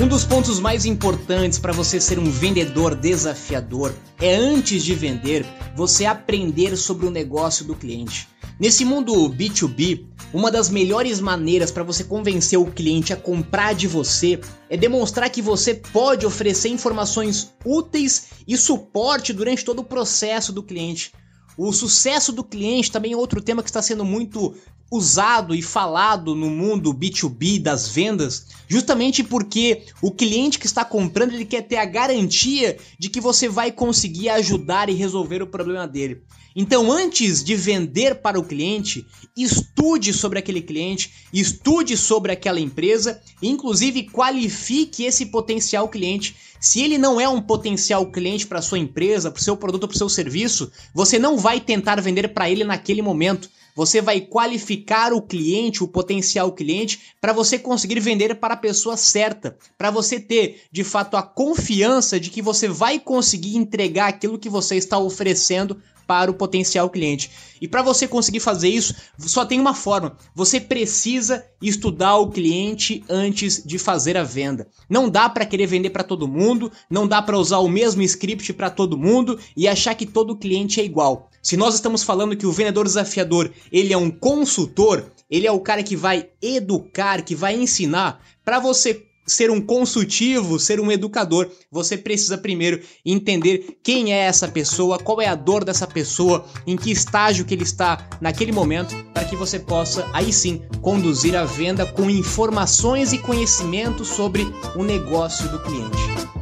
Um 0.00 0.06
dos 0.06 0.24
pontos 0.24 0.60
mais 0.60 0.86
importantes 0.86 1.58
para 1.58 1.72
você 1.72 2.00
ser 2.00 2.20
um 2.20 2.30
vendedor 2.30 2.94
desafiador 2.94 3.92
é 4.20 4.32
antes 4.32 4.84
de 4.84 4.94
vender, 4.94 5.44
você 5.74 6.06
aprender 6.06 6.76
sobre 6.76 7.04
o 7.04 7.10
negócio 7.10 7.64
do 7.64 7.74
cliente. 7.74 8.28
Nesse 8.60 8.84
mundo 8.84 9.28
B2B, 9.28 10.06
uma 10.32 10.52
das 10.52 10.70
melhores 10.70 11.20
maneiras 11.20 11.72
para 11.72 11.82
você 11.82 12.04
convencer 12.04 12.56
o 12.60 12.70
cliente 12.70 13.12
a 13.12 13.16
comprar 13.16 13.74
de 13.74 13.88
você 13.88 14.40
é 14.70 14.76
demonstrar 14.76 15.30
que 15.30 15.42
você 15.42 15.74
pode 15.74 16.24
oferecer 16.24 16.68
informações 16.68 17.52
úteis 17.64 18.28
e 18.46 18.56
suporte 18.56 19.32
durante 19.32 19.64
todo 19.64 19.80
o 19.80 19.84
processo 19.84 20.52
do 20.52 20.62
cliente. 20.62 21.12
O 21.56 21.72
sucesso 21.72 22.30
do 22.30 22.44
cliente 22.44 22.92
também 22.92 23.14
é 23.14 23.16
outro 23.16 23.42
tema 23.42 23.64
que 23.64 23.68
está 23.68 23.82
sendo 23.82 24.04
muito 24.04 24.54
usado 24.90 25.54
e 25.54 25.60
falado 25.60 26.34
no 26.34 26.48
mundo 26.48 26.94
B2B 26.94 27.60
das 27.60 27.88
vendas, 27.88 28.46
justamente 28.66 29.22
porque 29.22 29.84
o 30.00 30.10
cliente 30.10 30.58
que 30.58 30.66
está 30.66 30.84
comprando 30.84 31.34
ele 31.34 31.44
quer 31.44 31.62
ter 31.62 31.76
a 31.76 31.84
garantia 31.84 32.78
de 32.98 33.08
que 33.08 33.20
você 33.20 33.48
vai 33.48 33.70
conseguir 33.70 34.30
ajudar 34.30 34.88
e 34.88 34.94
resolver 34.94 35.42
o 35.42 35.46
problema 35.46 35.86
dele. 35.86 36.22
Então, 36.56 36.90
antes 36.90 37.44
de 37.44 37.54
vender 37.54 38.16
para 38.16 38.40
o 38.40 38.42
cliente, 38.42 39.06
estude 39.36 40.12
sobre 40.12 40.40
aquele 40.40 40.60
cliente, 40.60 41.12
estude 41.32 41.96
sobre 41.96 42.32
aquela 42.32 42.58
empresa, 42.58 43.20
inclusive 43.40 44.10
qualifique 44.10 45.04
esse 45.04 45.26
potencial 45.26 45.88
cliente. 45.88 46.34
Se 46.58 46.80
ele 46.80 46.98
não 46.98 47.20
é 47.20 47.28
um 47.28 47.40
potencial 47.40 48.04
cliente 48.10 48.44
para 48.44 48.60
sua 48.60 48.78
empresa, 48.78 49.30
para 49.30 49.40
o 49.40 49.44
seu 49.44 49.56
produto, 49.56 49.86
para 49.86 49.94
o 49.94 49.98
seu 49.98 50.08
serviço, 50.08 50.72
você 50.92 51.16
não 51.16 51.36
vai 51.36 51.60
tentar 51.60 52.00
vender 52.00 52.26
para 52.28 52.50
ele 52.50 52.64
naquele 52.64 53.02
momento. 53.02 53.48
Você 53.78 54.00
vai 54.00 54.20
qualificar 54.20 55.12
o 55.12 55.22
cliente, 55.22 55.84
o 55.84 55.86
potencial 55.86 56.50
cliente, 56.50 57.14
para 57.20 57.32
você 57.32 57.56
conseguir 57.56 58.00
vender 58.00 58.34
para 58.34 58.54
a 58.54 58.56
pessoa 58.56 58.96
certa, 58.96 59.56
para 59.78 59.88
você 59.88 60.18
ter 60.18 60.62
de 60.72 60.82
fato 60.82 61.16
a 61.16 61.22
confiança 61.22 62.18
de 62.18 62.28
que 62.28 62.42
você 62.42 62.66
vai 62.66 62.98
conseguir 62.98 63.56
entregar 63.56 64.08
aquilo 64.08 64.36
que 64.36 64.48
você 64.48 64.74
está 64.74 64.98
oferecendo 64.98 65.80
para 66.08 66.30
o 66.30 66.34
potencial 66.34 66.88
cliente. 66.88 67.30
E 67.60 67.68
para 67.68 67.82
você 67.82 68.08
conseguir 68.08 68.40
fazer 68.40 68.70
isso, 68.70 68.94
só 69.18 69.44
tem 69.44 69.60
uma 69.60 69.74
forma: 69.74 70.16
você 70.34 70.58
precisa 70.58 71.44
estudar 71.60 72.16
o 72.16 72.30
cliente 72.30 73.04
antes 73.08 73.62
de 73.62 73.78
fazer 73.78 74.16
a 74.16 74.24
venda. 74.24 74.66
Não 74.88 75.08
dá 75.10 75.28
para 75.28 75.44
querer 75.44 75.66
vender 75.66 75.90
para 75.90 76.02
todo 76.02 76.26
mundo, 76.26 76.72
não 76.88 77.06
dá 77.06 77.20
para 77.20 77.38
usar 77.38 77.58
o 77.58 77.68
mesmo 77.68 78.00
script 78.02 78.54
para 78.54 78.70
todo 78.70 78.96
mundo 78.96 79.38
e 79.54 79.68
achar 79.68 79.94
que 79.94 80.06
todo 80.06 80.36
cliente 80.36 80.80
é 80.80 80.84
igual. 80.84 81.28
Se 81.42 81.56
nós 81.56 81.74
estamos 81.74 82.02
falando 82.02 82.36
que 82.36 82.46
o 82.46 82.52
vendedor 82.52 82.86
desafiador, 82.86 83.52
ele 83.70 83.92
é 83.92 83.96
um 83.96 84.10
consultor, 84.10 85.12
ele 85.30 85.46
é 85.46 85.52
o 85.52 85.60
cara 85.60 85.82
que 85.82 85.94
vai 85.94 86.30
educar, 86.40 87.22
que 87.22 87.34
vai 87.34 87.54
ensinar, 87.54 88.20
para 88.44 88.58
você 88.58 89.07
ser 89.28 89.50
um 89.50 89.60
consultivo, 89.60 90.58
ser 90.58 90.80
um 90.80 90.90
educador, 90.90 91.50
você 91.70 91.96
precisa 91.96 92.38
primeiro 92.38 92.80
entender 93.04 93.78
quem 93.82 94.12
é 94.12 94.18
essa 94.18 94.48
pessoa, 94.48 94.98
qual 94.98 95.20
é 95.20 95.26
a 95.26 95.34
dor 95.34 95.64
dessa 95.64 95.86
pessoa, 95.86 96.44
em 96.66 96.76
que 96.76 96.90
estágio 96.90 97.44
que 97.44 97.54
ele 97.54 97.62
está 97.62 98.08
naquele 98.20 98.52
momento, 98.52 98.94
para 99.12 99.24
que 99.24 99.36
você 99.36 99.58
possa 99.58 100.08
aí 100.12 100.32
sim 100.32 100.62
conduzir 100.80 101.36
a 101.36 101.44
venda 101.44 101.86
com 101.86 102.08
informações 102.10 103.12
e 103.12 103.18
conhecimento 103.18 104.04
sobre 104.04 104.46
o 104.74 104.82
negócio 104.82 105.48
do 105.50 105.58
cliente. 105.60 106.38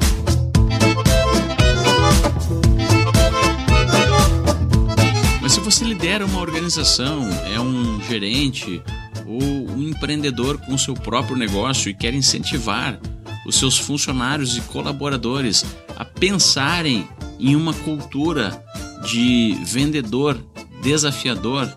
Mas 5.40 5.52
se 5.52 5.60
você 5.60 5.84
lidera 5.84 6.26
uma 6.26 6.40
organização, 6.40 7.28
é 7.52 7.60
um 7.60 8.00
gerente, 8.02 8.82
ou 9.26 9.42
um 9.42 9.82
empreendedor 9.82 10.58
com 10.58 10.78
seu 10.78 10.94
próprio 10.94 11.36
negócio 11.36 11.90
e 11.90 11.94
quer 11.94 12.14
incentivar 12.14 12.98
os 13.46 13.56
seus 13.56 13.78
funcionários 13.78 14.56
e 14.56 14.60
colaboradores 14.62 15.64
a 15.96 16.04
pensarem 16.04 17.08
em 17.38 17.54
uma 17.54 17.72
cultura 17.72 18.64
de 19.06 19.56
vendedor 19.64 20.38
desafiador, 20.82 21.72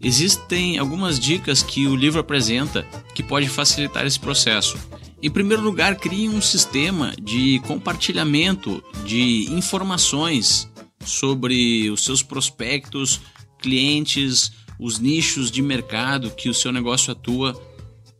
existem 0.00 0.78
algumas 0.78 1.18
dicas 1.18 1.62
que 1.62 1.86
o 1.86 1.96
livro 1.96 2.20
apresenta 2.20 2.82
que 3.14 3.22
pode 3.22 3.48
facilitar 3.48 4.06
esse 4.06 4.18
processo. 4.18 4.78
Em 5.22 5.30
primeiro 5.30 5.62
lugar, 5.62 5.96
crie 5.96 6.28
um 6.28 6.40
sistema 6.40 7.12
de 7.20 7.60
compartilhamento 7.66 8.82
de 9.04 9.46
informações 9.50 10.70
sobre 11.04 11.90
os 11.90 12.04
seus 12.04 12.22
prospectos, 12.22 13.20
clientes, 13.58 14.52
os 14.80 14.98
nichos 14.98 15.50
de 15.50 15.60
mercado 15.60 16.30
que 16.30 16.48
o 16.48 16.54
seu 16.54 16.72
negócio 16.72 17.12
atua, 17.12 17.60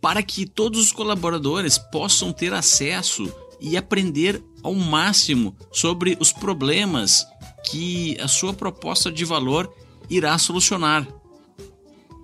para 0.01 0.23
que 0.23 0.46
todos 0.46 0.81
os 0.81 0.92
colaboradores 0.92 1.79
possam 1.79 2.33
ter 2.33 2.53
acesso 2.53 3.33
e 3.61 3.77
aprender 3.77 4.42
ao 4.62 4.75
máximo 4.75 5.57
sobre 5.73 6.16
os 6.20 6.33
problemas 6.33 7.27
que 7.64 8.16
a 8.20 8.29
sua 8.29 8.53
proposta 8.53 9.11
de 9.11 9.25
valor 9.25 9.73
irá 10.09 10.37
solucionar. 10.38 11.07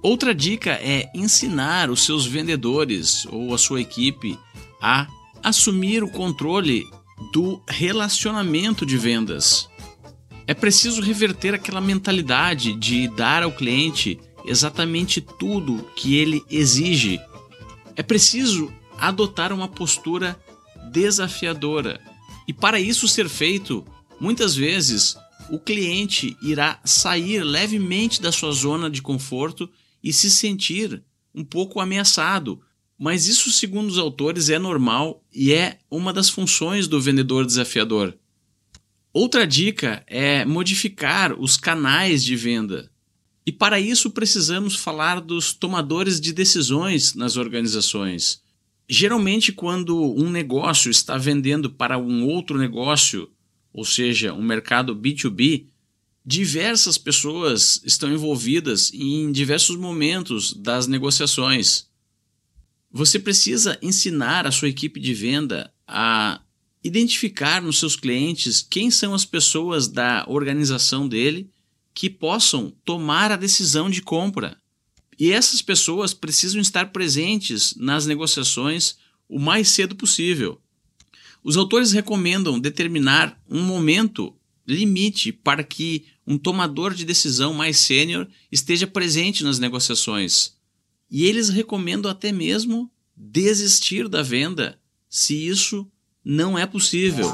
Outra 0.02 0.34
dica 0.34 0.72
é 0.82 1.10
ensinar 1.14 1.90
os 1.90 2.04
seus 2.04 2.26
vendedores 2.26 3.26
ou 3.26 3.54
a 3.54 3.58
sua 3.58 3.80
equipe 3.80 4.38
a 4.80 5.06
assumir 5.42 6.02
o 6.02 6.10
controle 6.10 6.84
do 7.32 7.60
relacionamento 7.66 8.84
de 8.84 8.96
vendas. 8.96 9.68
É 10.46 10.54
preciso 10.54 11.00
reverter 11.00 11.54
aquela 11.54 11.80
mentalidade 11.80 12.72
de 12.74 13.08
dar 13.08 13.42
ao 13.42 13.50
cliente 13.50 14.18
exatamente 14.44 15.20
tudo 15.20 15.84
que 15.96 16.14
ele 16.14 16.42
exige. 16.48 17.20
É 17.96 18.02
preciso 18.02 18.72
adotar 18.96 19.52
uma 19.52 19.66
postura 19.66 20.38
desafiadora. 20.92 22.00
E 22.46 22.52
para 22.52 22.78
isso 22.78 23.08
ser 23.08 23.28
feito, 23.28 23.84
muitas 24.20 24.54
vezes 24.54 25.16
o 25.50 25.58
cliente 25.58 26.36
irá 26.40 26.80
sair 26.84 27.42
levemente 27.42 28.22
da 28.22 28.30
sua 28.30 28.52
zona 28.52 28.88
de 28.88 29.02
conforto 29.02 29.68
e 30.02 30.12
se 30.12 30.30
sentir 30.30 31.02
um 31.34 31.44
pouco 31.44 31.80
ameaçado. 31.80 32.60
Mas 32.98 33.26
isso, 33.26 33.50
segundo 33.50 33.90
os 33.90 33.98
autores, 33.98 34.48
é 34.48 34.58
normal 34.58 35.22
e 35.34 35.52
é 35.52 35.78
uma 35.90 36.12
das 36.12 36.30
funções 36.30 36.86
do 36.86 37.00
vendedor 37.00 37.44
desafiador. 37.44 38.16
Outra 39.18 39.46
dica 39.46 40.04
é 40.06 40.44
modificar 40.44 41.32
os 41.40 41.56
canais 41.56 42.22
de 42.22 42.36
venda. 42.36 42.90
E 43.46 43.50
para 43.50 43.80
isso 43.80 44.10
precisamos 44.10 44.76
falar 44.76 45.22
dos 45.22 45.54
tomadores 45.54 46.20
de 46.20 46.34
decisões 46.34 47.14
nas 47.14 47.38
organizações. 47.38 48.42
Geralmente, 48.86 49.52
quando 49.52 49.98
um 49.98 50.28
negócio 50.28 50.90
está 50.90 51.16
vendendo 51.16 51.70
para 51.70 51.96
um 51.96 52.26
outro 52.26 52.58
negócio, 52.58 53.30
ou 53.72 53.86
seja, 53.86 54.34
um 54.34 54.42
mercado 54.42 54.94
B2B, 54.94 55.64
diversas 56.22 56.98
pessoas 56.98 57.80
estão 57.86 58.12
envolvidas 58.12 58.92
em 58.92 59.32
diversos 59.32 59.78
momentos 59.78 60.52
das 60.52 60.86
negociações. 60.86 61.88
Você 62.92 63.18
precisa 63.18 63.78
ensinar 63.80 64.46
a 64.46 64.52
sua 64.52 64.68
equipe 64.68 65.00
de 65.00 65.14
venda 65.14 65.72
a 65.88 66.42
identificar 66.86 67.60
nos 67.60 67.78
seus 67.78 67.96
clientes 67.96 68.66
quem 68.68 68.90
são 68.90 69.12
as 69.12 69.24
pessoas 69.24 69.88
da 69.88 70.24
organização 70.28 71.08
dele 71.08 71.50
que 71.92 72.08
possam 72.08 72.72
tomar 72.84 73.32
a 73.32 73.36
decisão 73.36 73.90
de 73.90 74.02
compra. 74.02 74.60
E 75.18 75.32
essas 75.32 75.62
pessoas 75.62 76.12
precisam 76.12 76.60
estar 76.60 76.92
presentes 76.92 77.74
nas 77.76 78.06
negociações 78.06 78.96
o 79.28 79.38
mais 79.38 79.68
cedo 79.68 79.96
possível. 79.96 80.60
Os 81.42 81.56
autores 81.56 81.92
recomendam 81.92 82.60
determinar 82.60 83.40
um 83.48 83.62
momento 83.62 84.34
limite 84.66 85.32
para 85.32 85.64
que 85.64 86.04
um 86.26 86.36
tomador 86.36 86.92
de 86.92 87.04
decisão 87.04 87.54
mais 87.54 87.78
sênior 87.78 88.28
esteja 88.50 88.86
presente 88.86 89.42
nas 89.42 89.58
negociações. 89.58 90.54
E 91.10 91.24
eles 91.24 91.48
recomendam 91.48 92.10
até 92.10 92.32
mesmo 92.32 92.90
desistir 93.16 94.08
da 94.08 94.22
venda 94.22 94.78
se 95.08 95.34
isso 95.34 95.90
não 96.28 96.58
é 96.58 96.66
possível. 96.66 97.32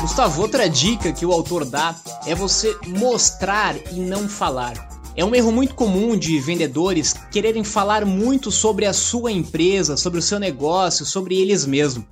Gustavo, 0.00 0.42
outra 0.42 0.68
dica 0.68 1.12
que 1.12 1.24
o 1.24 1.30
autor 1.30 1.64
dá 1.64 1.94
é 2.26 2.34
você 2.34 2.76
mostrar 2.84 3.76
e 3.92 4.00
não 4.00 4.28
falar. 4.28 4.88
É 5.16 5.24
um 5.24 5.32
erro 5.36 5.52
muito 5.52 5.76
comum 5.76 6.16
de 6.18 6.40
vendedores 6.40 7.14
quererem 7.30 7.62
falar 7.62 8.04
muito 8.04 8.50
sobre 8.50 8.86
a 8.86 8.92
sua 8.92 9.30
empresa, 9.30 9.96
sobre 9.96 10.18
o 10.18 10.22
seu 10.22 10.40
negócio, 10.40 11.06
sobre 11.06 11.40
eles 11.40 11.64
mesmos. 11.64 12.04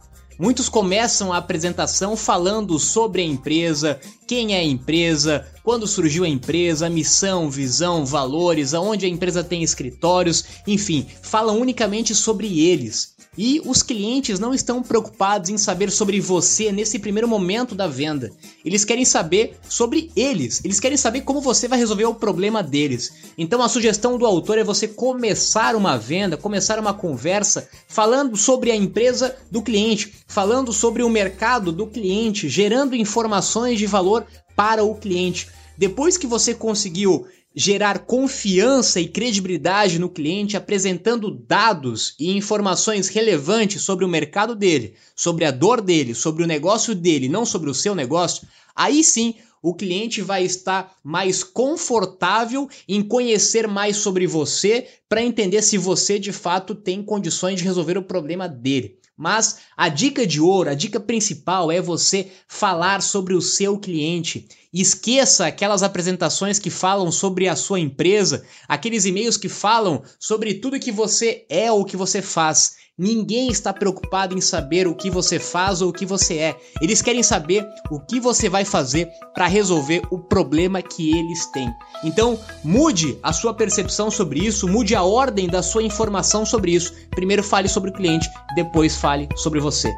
Muitos 0.42 0.68
começam 0.68 1.32
a 1.32 1.36
apresentação 1.36 2.16
falando 2.16 2.76
sobre 2.76 3.22
a 3.22 3.24
empresa, 3.24 4.00
quem 4.26 4.56
é 4.56 4.58
a 4.58 4.64
empresa, 4.64 5.46
quando 5.62 5.86
surgiu 5.86 6.24
a 6.24 6.28
empresa, 6.28 6.90
missão, 6.90 7.48
visão, 7.48 8.04
valores, 8.04 8.74
aonde 8.74 9.06
a 9.06 9.08
empresa 9.08 9.44
tem 9.44 9.62
escritórios, 9.62 10.44
enfim, 10.66 11.06
falam 11.22 11.60
unicamente 11.60 12.12
sobre 12.12 12.58
eles. 12.58 13.14
E 13.36 13.62
os 13.64 13.82
clientes 13.82 14.38
não 14.38 14.52
estão 14.52 14.82
preocupados 14.82 15.48
em 15.48 15.56
saber 15.56 15.90
sobre 15.90 16.20
você 16.20 16.70
nesse 16.70 16.98
primeiro 16.98 17.26
momento 17.26 17.74
da 17.74 17.86
venda. 17.86 18.30
Eles 18.62 18.84
querem 18.84 19.06
saber 19.06 19.56
sobre 19.66 20.10
eles. 20.14 20.62
Eles 20.62 20.78
querem 20.78 20.98
saber 20.98 21.22
como 21.22 21.40
você 21.40 21.66
vai 21.66 21.78
resolver 21.78 22.04
o 22.04 22.14
problema 22.14 22.62
deles. 22.62 23.32
Então 23.38 23.62
a 23.62 23.70
sugestão 23.70 24.18
do 24.18 24.26
autor 24.26 24.58
é 24.58 24.64
você 24.64 24.86
começar 24.86 25.74
uma 25.74 25.96
venda, 25.96 26.36
começar 26.36 26.78
uma 26.78 26.92
conversa 26.92 27.66
falando 27.88 28.36
sobre 28.36 28.70
a 28.70 28.76
empresa 28.76 29.34
do 29.50 29.62
cliente, 29.62 30.12
falando 30.26 30.70
sobre 30.70 31.02
o 31.02 31.08
mercado 31.08 31.72
do 31.72 31.86
cliente, 31.86 32.50
gerando 32.50 32.94
informações 32.94 33.78
de 33.78 33.86
valor 33.86 34.26
para 34.54 34.84
o 34.84 34.94
cliente. 34.94 35.48
Depois 35.78 36.18
que 36.18 36.26
você 36.26 36.52
conseguiu 36.52 37.26
gerar 37.54 38.00
confiança 38.00 39.00
e 39.00 39.08
credibilidade 39.08 39.98
no 39.98 40.08
cliente 40.08 40.56
apresentando 40.56 41.30
dados 41.30 42.14
e 42.18 42.36
informações 42.36 43.08
relevantes 43.08 43.82
sobre 43.82 44.04
o 44.04 44.08
mercado 44.08 44.54
dele, 44.54 44.94
sobre 45.14 45.44
a 45.44 45.50
dor 45.50 45.80
dele, 45.80 46.14
sobre 46.14 46.42
o 46.42 46.46
negócio 46.46 46.94
dele, 46.94 47.28
não 47.28 47.44
sobre 47.44 47.68
o 47.68 47.74
seu 47.74 47.94
negócio, 47.94 48.46
aí 48.74 49.04
sim 49.04 49.34
o 49.62 49.74
cliente 49.74 50.20
vai 50.20 50.44
estar 50.44 50.96
mais 51.04 51.44
confortável 51.44 52.68
em 52.88 53.00
conhecer 53.00 53.68
mais 53.68 53.96
sobre 53.98 54.26
você 54.26 54.88
para 55.08 55.22
entender 55.22 55.62
se 55.62 55.78
você 55.78 56.18
de 56.18 56.32
fato 56.32 56.74
tem 56.74 57.02
condições 57.02 57.60
de 57.60 57.64
resolver 57.64 57.96
o 57.96 58.02
problema 58.02 58.48
dele. 58.48 58.98
Mas 59.16 59.58
a 59.76 59.88
dica 59.88 60.26
de 60.26 60.40
ouro, 60.40 60.70
a 60.70 60.74
dica 60.74 60.98
principal 60.98 61.70
é 61.70 61.80
você 61.80 62.28
falar 62.48 63.02
sobre 63.02 63.34
o 63.34 63.42
seu 63.42 63.78
cliente. 63.78 64.48
Esqueça 64.72 65.46
aquelas 65.46 65.82
apresentações 65.82 66.58
que 66.58 66.70
falam 66.70 67.12
sobre 67.12 67.46
a 67.46 67.54
sua 67.54 67.78
empresa, 67.78 68.44
aqueles 68.66 69.04
e-mails 69.04 69.36
que 69.36 69.48
falam 69.48 70.02
sobre 70.18 70.54
tudo 70.54 70.80
que 70.80 70.90
você 70.90 71.44
é 71.48 71.70
ou 71.70 71.84
que 71.84 71.96
você 71.96 72.20
faz. 72.20 72.81
Ninguém 72.98 73.48
está 73.48 73.72
preocupado 73.72 74.36
em 74.36 74.40
saber 74.42 74.86
o 74.86 74.94
que 74.94 75.08
você 75.08 75.38
faz 75.38 75.80
ou 75.80 75.88
o 75.88 75.92
que 75.94 76.04
você 76.04 76.36
é. 76.36 76.60
Eles 76.78 77.00
querem 77.00 77.22
saber 77.22 77.66
o 77.90 77.98
que 77.98 78.20
você 78.20 78.50
vai 78.50 78.66
fazer 78.66 79.08
para 79.32 79.46
resolver 79.46 80.02
o 80.10 80.18
problema 80.18 80.82
que 80.82 81.16
eles 81.16 81.46
têm. 81.52 81.72
Então, 82.04 82.38
mude 82.62 83.18
a 83.22 83.32
sua 83.32 83.54
percepção 83.54 84.10
sobre 84.10 84.40
isso, 84.40 84.68
mude 84.68 84.94
a 84.94 85.02
ordem 85.02 85.48
da 85.48 85.62
sua 85.62 85.82
informação 85.82 86.44
sobre 86.44 86.74
isso. 86.74 86.92
Primeiro 87.10 87.42
fale 87.42 87.66
sobre 87.66 87.88
o 87.88 87.94
cliente, 87.94 88.28
depois 88.54 88.94
fale 88.94 89.26
sobre 89.36 89.58
você. 89.58 89.90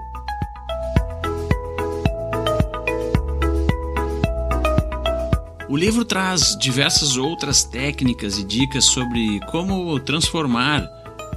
O 5.69 5.77
livro 5.77 6.05
traz 6.05 6.57
diversas 6.57 7.17
outras 7.17 7.65
técnicas 7.65 8.39
e 8.39 8.45
dicas 8.45 8.85
sobre 8.85 9.41
como 9.51 9.99
transformar 9.99 10.89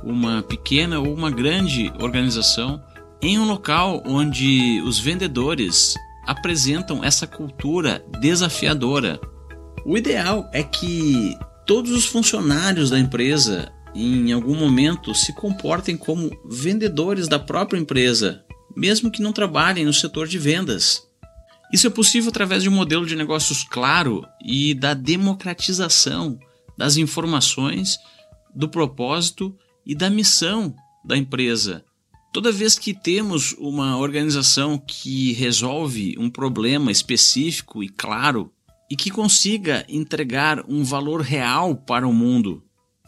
uma 0.08 0.42
pequena 0.42 1.00
ou 1.00 1.14
uma 1.14 1.30
grande 1.30 1.92
organização 2.00 2.82
em 3.22 3.38
um 3.38 3.46
local 3.46 4.04
onde 4.06 4.82
os 4.82 5.00
vendedores 5.00 5.96
apresentam 6.26 7.04
essa 7.04 7.26
cultura 7.26 8.06
desafiadora. 8.20 9.20
O 9.86 9.98
ideal 9.98 10.50
é 10.54 10.64
que 10.64 11.36
todos 11.66 11.92
os 11.92 12.06
funcionários 12.06 12.90
da 12.90 13.00
empresa 13.00 13.72
em 13.96 14.32
algum 14.32 14.56
momento 14.56 15.16
se 15.16 15.34
comportem 15.34 15.98
como 15.98 16.30
vendedores 16.46 17.28
da 17.28 17.40
própria 17.40 17.80
empresa, 17.80 18.44
mesmo 18.76 19.10
que 19.10 19.22
não 19.22 19.34
trabalhem 19.34 19.86
no 19.86 19.94
setor 19.94 20.28
de 20.28 20.38
vendas. 20.38 21.02
Isso 21.74 21.88
é 21.88 21.90
possível 21.90 22.30
através 22.30 22.64
de 22.64 22.70
um 22.70 22.74
modelo 22.74 23.06
de 23.06 23.16
negócios 23.16 23.64
claro 23.64 24.26
e 24.46 24.74
da 24.74 24.94
democratização 24.94 26.40
das 26.78 26.96
informações, 26.96 27.98
do 28.54 28.70
propósito 28.70 29.58
e 29.88 29.96
da 29.96 30.10
missão 30.10 30.76
da 31.04 31.16
empresa. 31.16 31.86
Toda 32.34 32.52
vez 32.52 32.78
que 32.78 32.94
temos 32.94 33.56
uma 33.58 33.98
organização 33.98 34.78
que 34.78 35.32
resolve 35.32 36.16
um 36.20 36.30
problema 36.30 36.92
específico 36.92 37.82
e 37.82 37.88
claro 37.88 38.52
e 38.92 38.98
que 38.98 39.10
consiga 39.10 39.86
entregar 39.88 40.64
um 40.68 40.84
valor 40.84 41.22
real 41.22 41.74
para 41.76 42.08
o 42.08 42.14
mundo, 42.14 42.62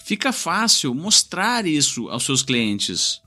fica 0.03 0.31
fácil 0.31 0.95
mostrar 0.95 1.65
isso 1.65 2.07
aos 2.09 2.23
seus 2.23 2.41
clientes. 2.41 3.21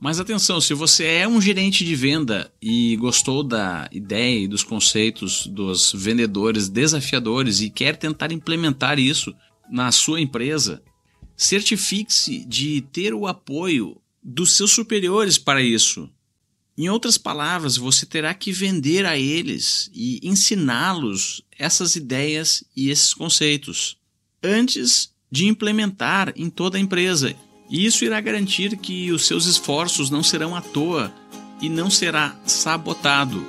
Mas 0.00 0.18
atenção, 0.18 0.60
se 0.60 0.74
você 0.74 1.04
é 1.04 1.28
um 1.28 1.40
gerente 1.40 1.84
de 1.84 1.94
venda 1.94 2.50
e 2.60 2.96
gostou 2.96 3.42
da 3.42 3.88
ideia 3.92 4.40
e 4.40 4.48
dos 4.48 4.62
conceitos 4.62 5.46
dos 5.46 5.92
vendedores 5.94 6.68
desafiadores 6.68 7.60
e 7.60 7.70
quer 7.70 7.96
tentar 7.96 8.32
implementar 8.32 8.98
isso 8.98 9.34
na 9.70 9.90
sua 9.92 10.20
empresa, 10.20 10.82
certifique-se 11.36 12.44
de 12.44 12.80
ter 12.92 13.12
o 13.12 13.26
apoio 13.26 14.00
dos 14.22 14.56
seus 14.56 14.72
superiores 14.72 15.38
para 15.38 15.62
isso. 15.62 16.08
Em 16.78 16.88
outras 16.90 17.16
palavras, 17.16 17.76
você 17.76 18.04
terá 18.04 18.34
que 18.34 18.52
vender 18.52 19.06
a 19.06 19.16
eles 19.16 19.90
e 19.94 20.20
ensiná-los 20.22 21.42
essas 21.58 21.96
ideias 21.96 22.62
e 22.76 22.90
esses 22.90 23.14
conceitos 23.14 23.96
antes 24.42 25.10
de 25.30 25.46
implementar 25.46 26.32
em 26.36 26.50
toda 26.50 26.76
a 26.76 26.80
empresa. 26.80 27.34
E 27.70 27.84
isso 27.84 28.04
irá 28.04 28.20
garantir 28.20 28.76
que 28.76 29.10
os 29.10 29.26
seus 29.26 29.46
esforços 29.46 30.10
não 30.10 30.22
serão 30.22 30.54
à 30.54 30.60
toa 30.60 31.12
e 31.60 31.68
não 31.68 31.90
será 31.90 32.38
sabotado. 32.44 33.44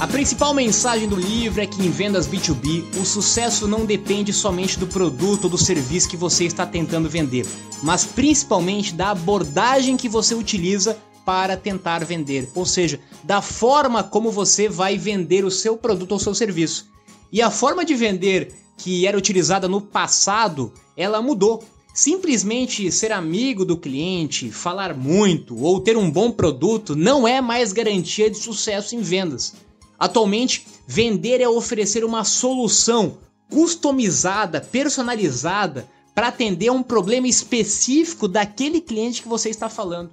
A 0.00 0.06
principal 0.06 0.54
mensagem 0.54 1.06
do 1.06 1.14
livro 1.14 1.60
é 1.60 1.66
que 1.66 1.86
em 1.86 1.90
vendas 1.90 2.26
B2B, 2.26 2.98
o 2.98 3.04
sucesso 3.04 3.68
não 3.68 3.84
depende 3.84 4.32
somente 4.32 4.78
do 4.78 4.86
produto 4.86 5.44
ou 5.44 5.50
do 5.50 5.58
serviço 5.58 6.08
que 6.08 6.16
você 6.16 6.46
está 6.46 6.64
tentando 6.64 7.06
vender, 7.06 7.46
mas 7.82 8.06
principalmente 8.06 8.94
da 8.94 9.10
abordagem 9.10 9.98
que 9.98 10.08
você 10.08 10.34
utiliza 10.34 10.96
para 11.22 11.54
tentar 11.54 12.02
vender, 12.02 12.48
ou 12.54 12.64
seja, 12.64 12.98
da 13.22 13.42
forma 13.42 14.02
como 14.02 14.30
você 14.30 14.70
vai 14.70 14.96
vender 14.96 15.44
o 15.44 15.50
seu 15.50 15.76
produto 15.76 16.12
ou 16.12 16.18
seu 16.18 16.34
serviço. 16.34 16.88
E 17.30 17.42
a 17.42 17.50
forma 17.50 17.84
de 17.84 17.94
vender 17.94 18.54
que 18.78 19.06
era 19.06 19.18
utilizada 19.18 19.68
no 19.68 19.82
passado, 19.82 20.72
ela 20.96 21.20
mudou. 21.20 21.62
Simplesmente 21.92 22.90
ser 22.90 23.12
amigo 23.12 23.66
do 23.66 23.76
cliente, 23.76 24.50
falar 24.50 24.94
muito 24.94 25.62
ou 25.62 25.78
ter 25.78 25.98
um 25.98 26.10
bom 26.10 26.30
produto 26.30 26.96
não 26.96 27.28
é 27.28 27.42
mais 27.42 27.74
garantia 27.74 28.30
de 28.30 28.38
sucesso 28.38 28.96
em 28.96 29.02
vendas. 29.02 29.52
Atualmente, 30.00 30.66
vender 30.86 31.42
é 31.42 31.48
oferecer 31.48 32.06
uma 32.06 32.24
solução 32.24 33.18
customizada, 33.50 34.58
personalizada 34.58 35.86
para 36.14 36.28
atender 36.28 36.68
a 36.68 36.72
um 36.72 36.82
problema 36.82 37.28
específico 37.28 38.26
daquele 38.26 38.80
cliente 38.80 39.20
que 39.20 39.28
você 39.28 39.50
está 39.50 39.68
falando. 39.68 40.10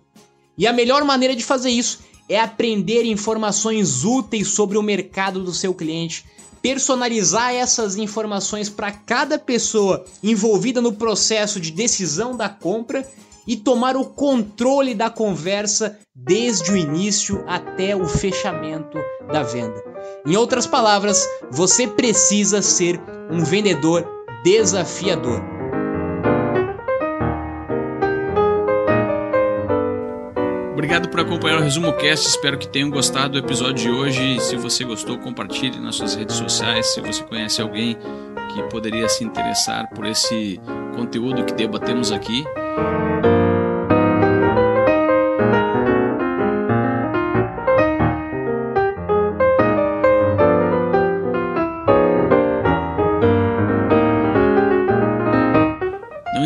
E 0.58 0.68
a 0.68 0.74
melhor 0.74 1.06
maneira 1.06 1.34
de 1.34 1.44
fazer 1.44 1.70
isso 1.70 2.00
é 2.28 2.38
aprender 2.38 3.06
informações 3.06 4.04
úteis 4.04 4.50
sobre 4.50 4.78
o 4.78 4.84
mercado 4.84 5.42
do 5.42 5.54
seu 5.54 5.74
cliente, 5.74 6.26
personalizar 6.62 7.54
essas 7.54 7.96
informações 7.96 8.70
para 8.70 8.92
cada 8.92 9.40
pessoa 9.40 10.06
envolvida 10.22 10.82
no 10.82 10.92
processo 10.92 11.62
de 11.62 11.72
decisão 11.72 12.36
da 12.36 12.50
compra 12.50 13.08
e 13.48 13.56
tomar 13.56 13.96
o 13.96 14.06
controle 14.06 14.94
da 14.94 15.10
conversa 15.10 15.98
desde 16.14 16.72
o 16.72 16.78
início 16.78 17.44
até 17.48 17.96
o 17.96 18.06
fechamento 18.06 18.98
da 19.32 19.42
venda. 19.42 19.82
Em 20.26 20.36
outras 20.36 20.68
palavras, 20.68 21.28
você 21.50 21.88
precisa 21.88 22.62
ser 22.62 23.00
um 23.32 23.44
vendedor 23.44 24.06
desafiador. 24.44 25.42
Obrigado 30.74 31.10
por 31.10 31.20
acompanhar 31.20 31.60
o 31.60 31.64
Resumo 31.64 31.92
Cast. 31.94 32.28
Espero 32.28 32.58
que 32.58 32.68
tenham 32.68 32.90
gostado 32.90 33.34
do 33.34 33.40
episódio 33.40 33.76
de 33.76 33.90
hoje. 33.90 34.40
Se 34.40 34.56
você 34.56 34.84
gostou, 34.84 35.18
compartilhe 35.18 35.80
nas 35.80 35.96
suas 35.96 36.16
redes 36.16 36.36
sociais. 36.36 36.94
Se 36.94 37.02
você 37.02 37.24
conhece 37.24 37.62
alguém 37.62 37.98
que 38.54 38.64
poderia 38.70 39.10
se 39.10 39.24
interessar 39.24 39.90
por 39.90 40.06
esse 40.06 40.60
conteúdo 40.96 41.44
que 41.44 41.54
debatemos 41.54 42.12
aqui. 42.12 42.44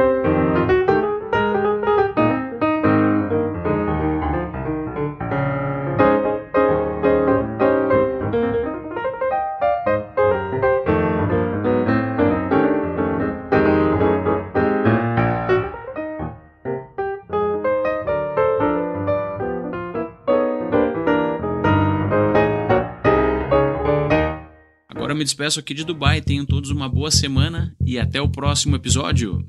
Despeço 25.41 25.61
aqui 25.61 25.73
de 25.73 25.85
Dubai. 25.85 26.21
Tenham 26.21 26.45
todos 26.45 26.71
uma 26.71 26.87
boa 26.87 27.11
semana 27.11 27.75
e 27.81 27.99
até 27.99 28.21
o 28.21 28.29
próximo 28.29 28.77
episódio. 28.77 29.49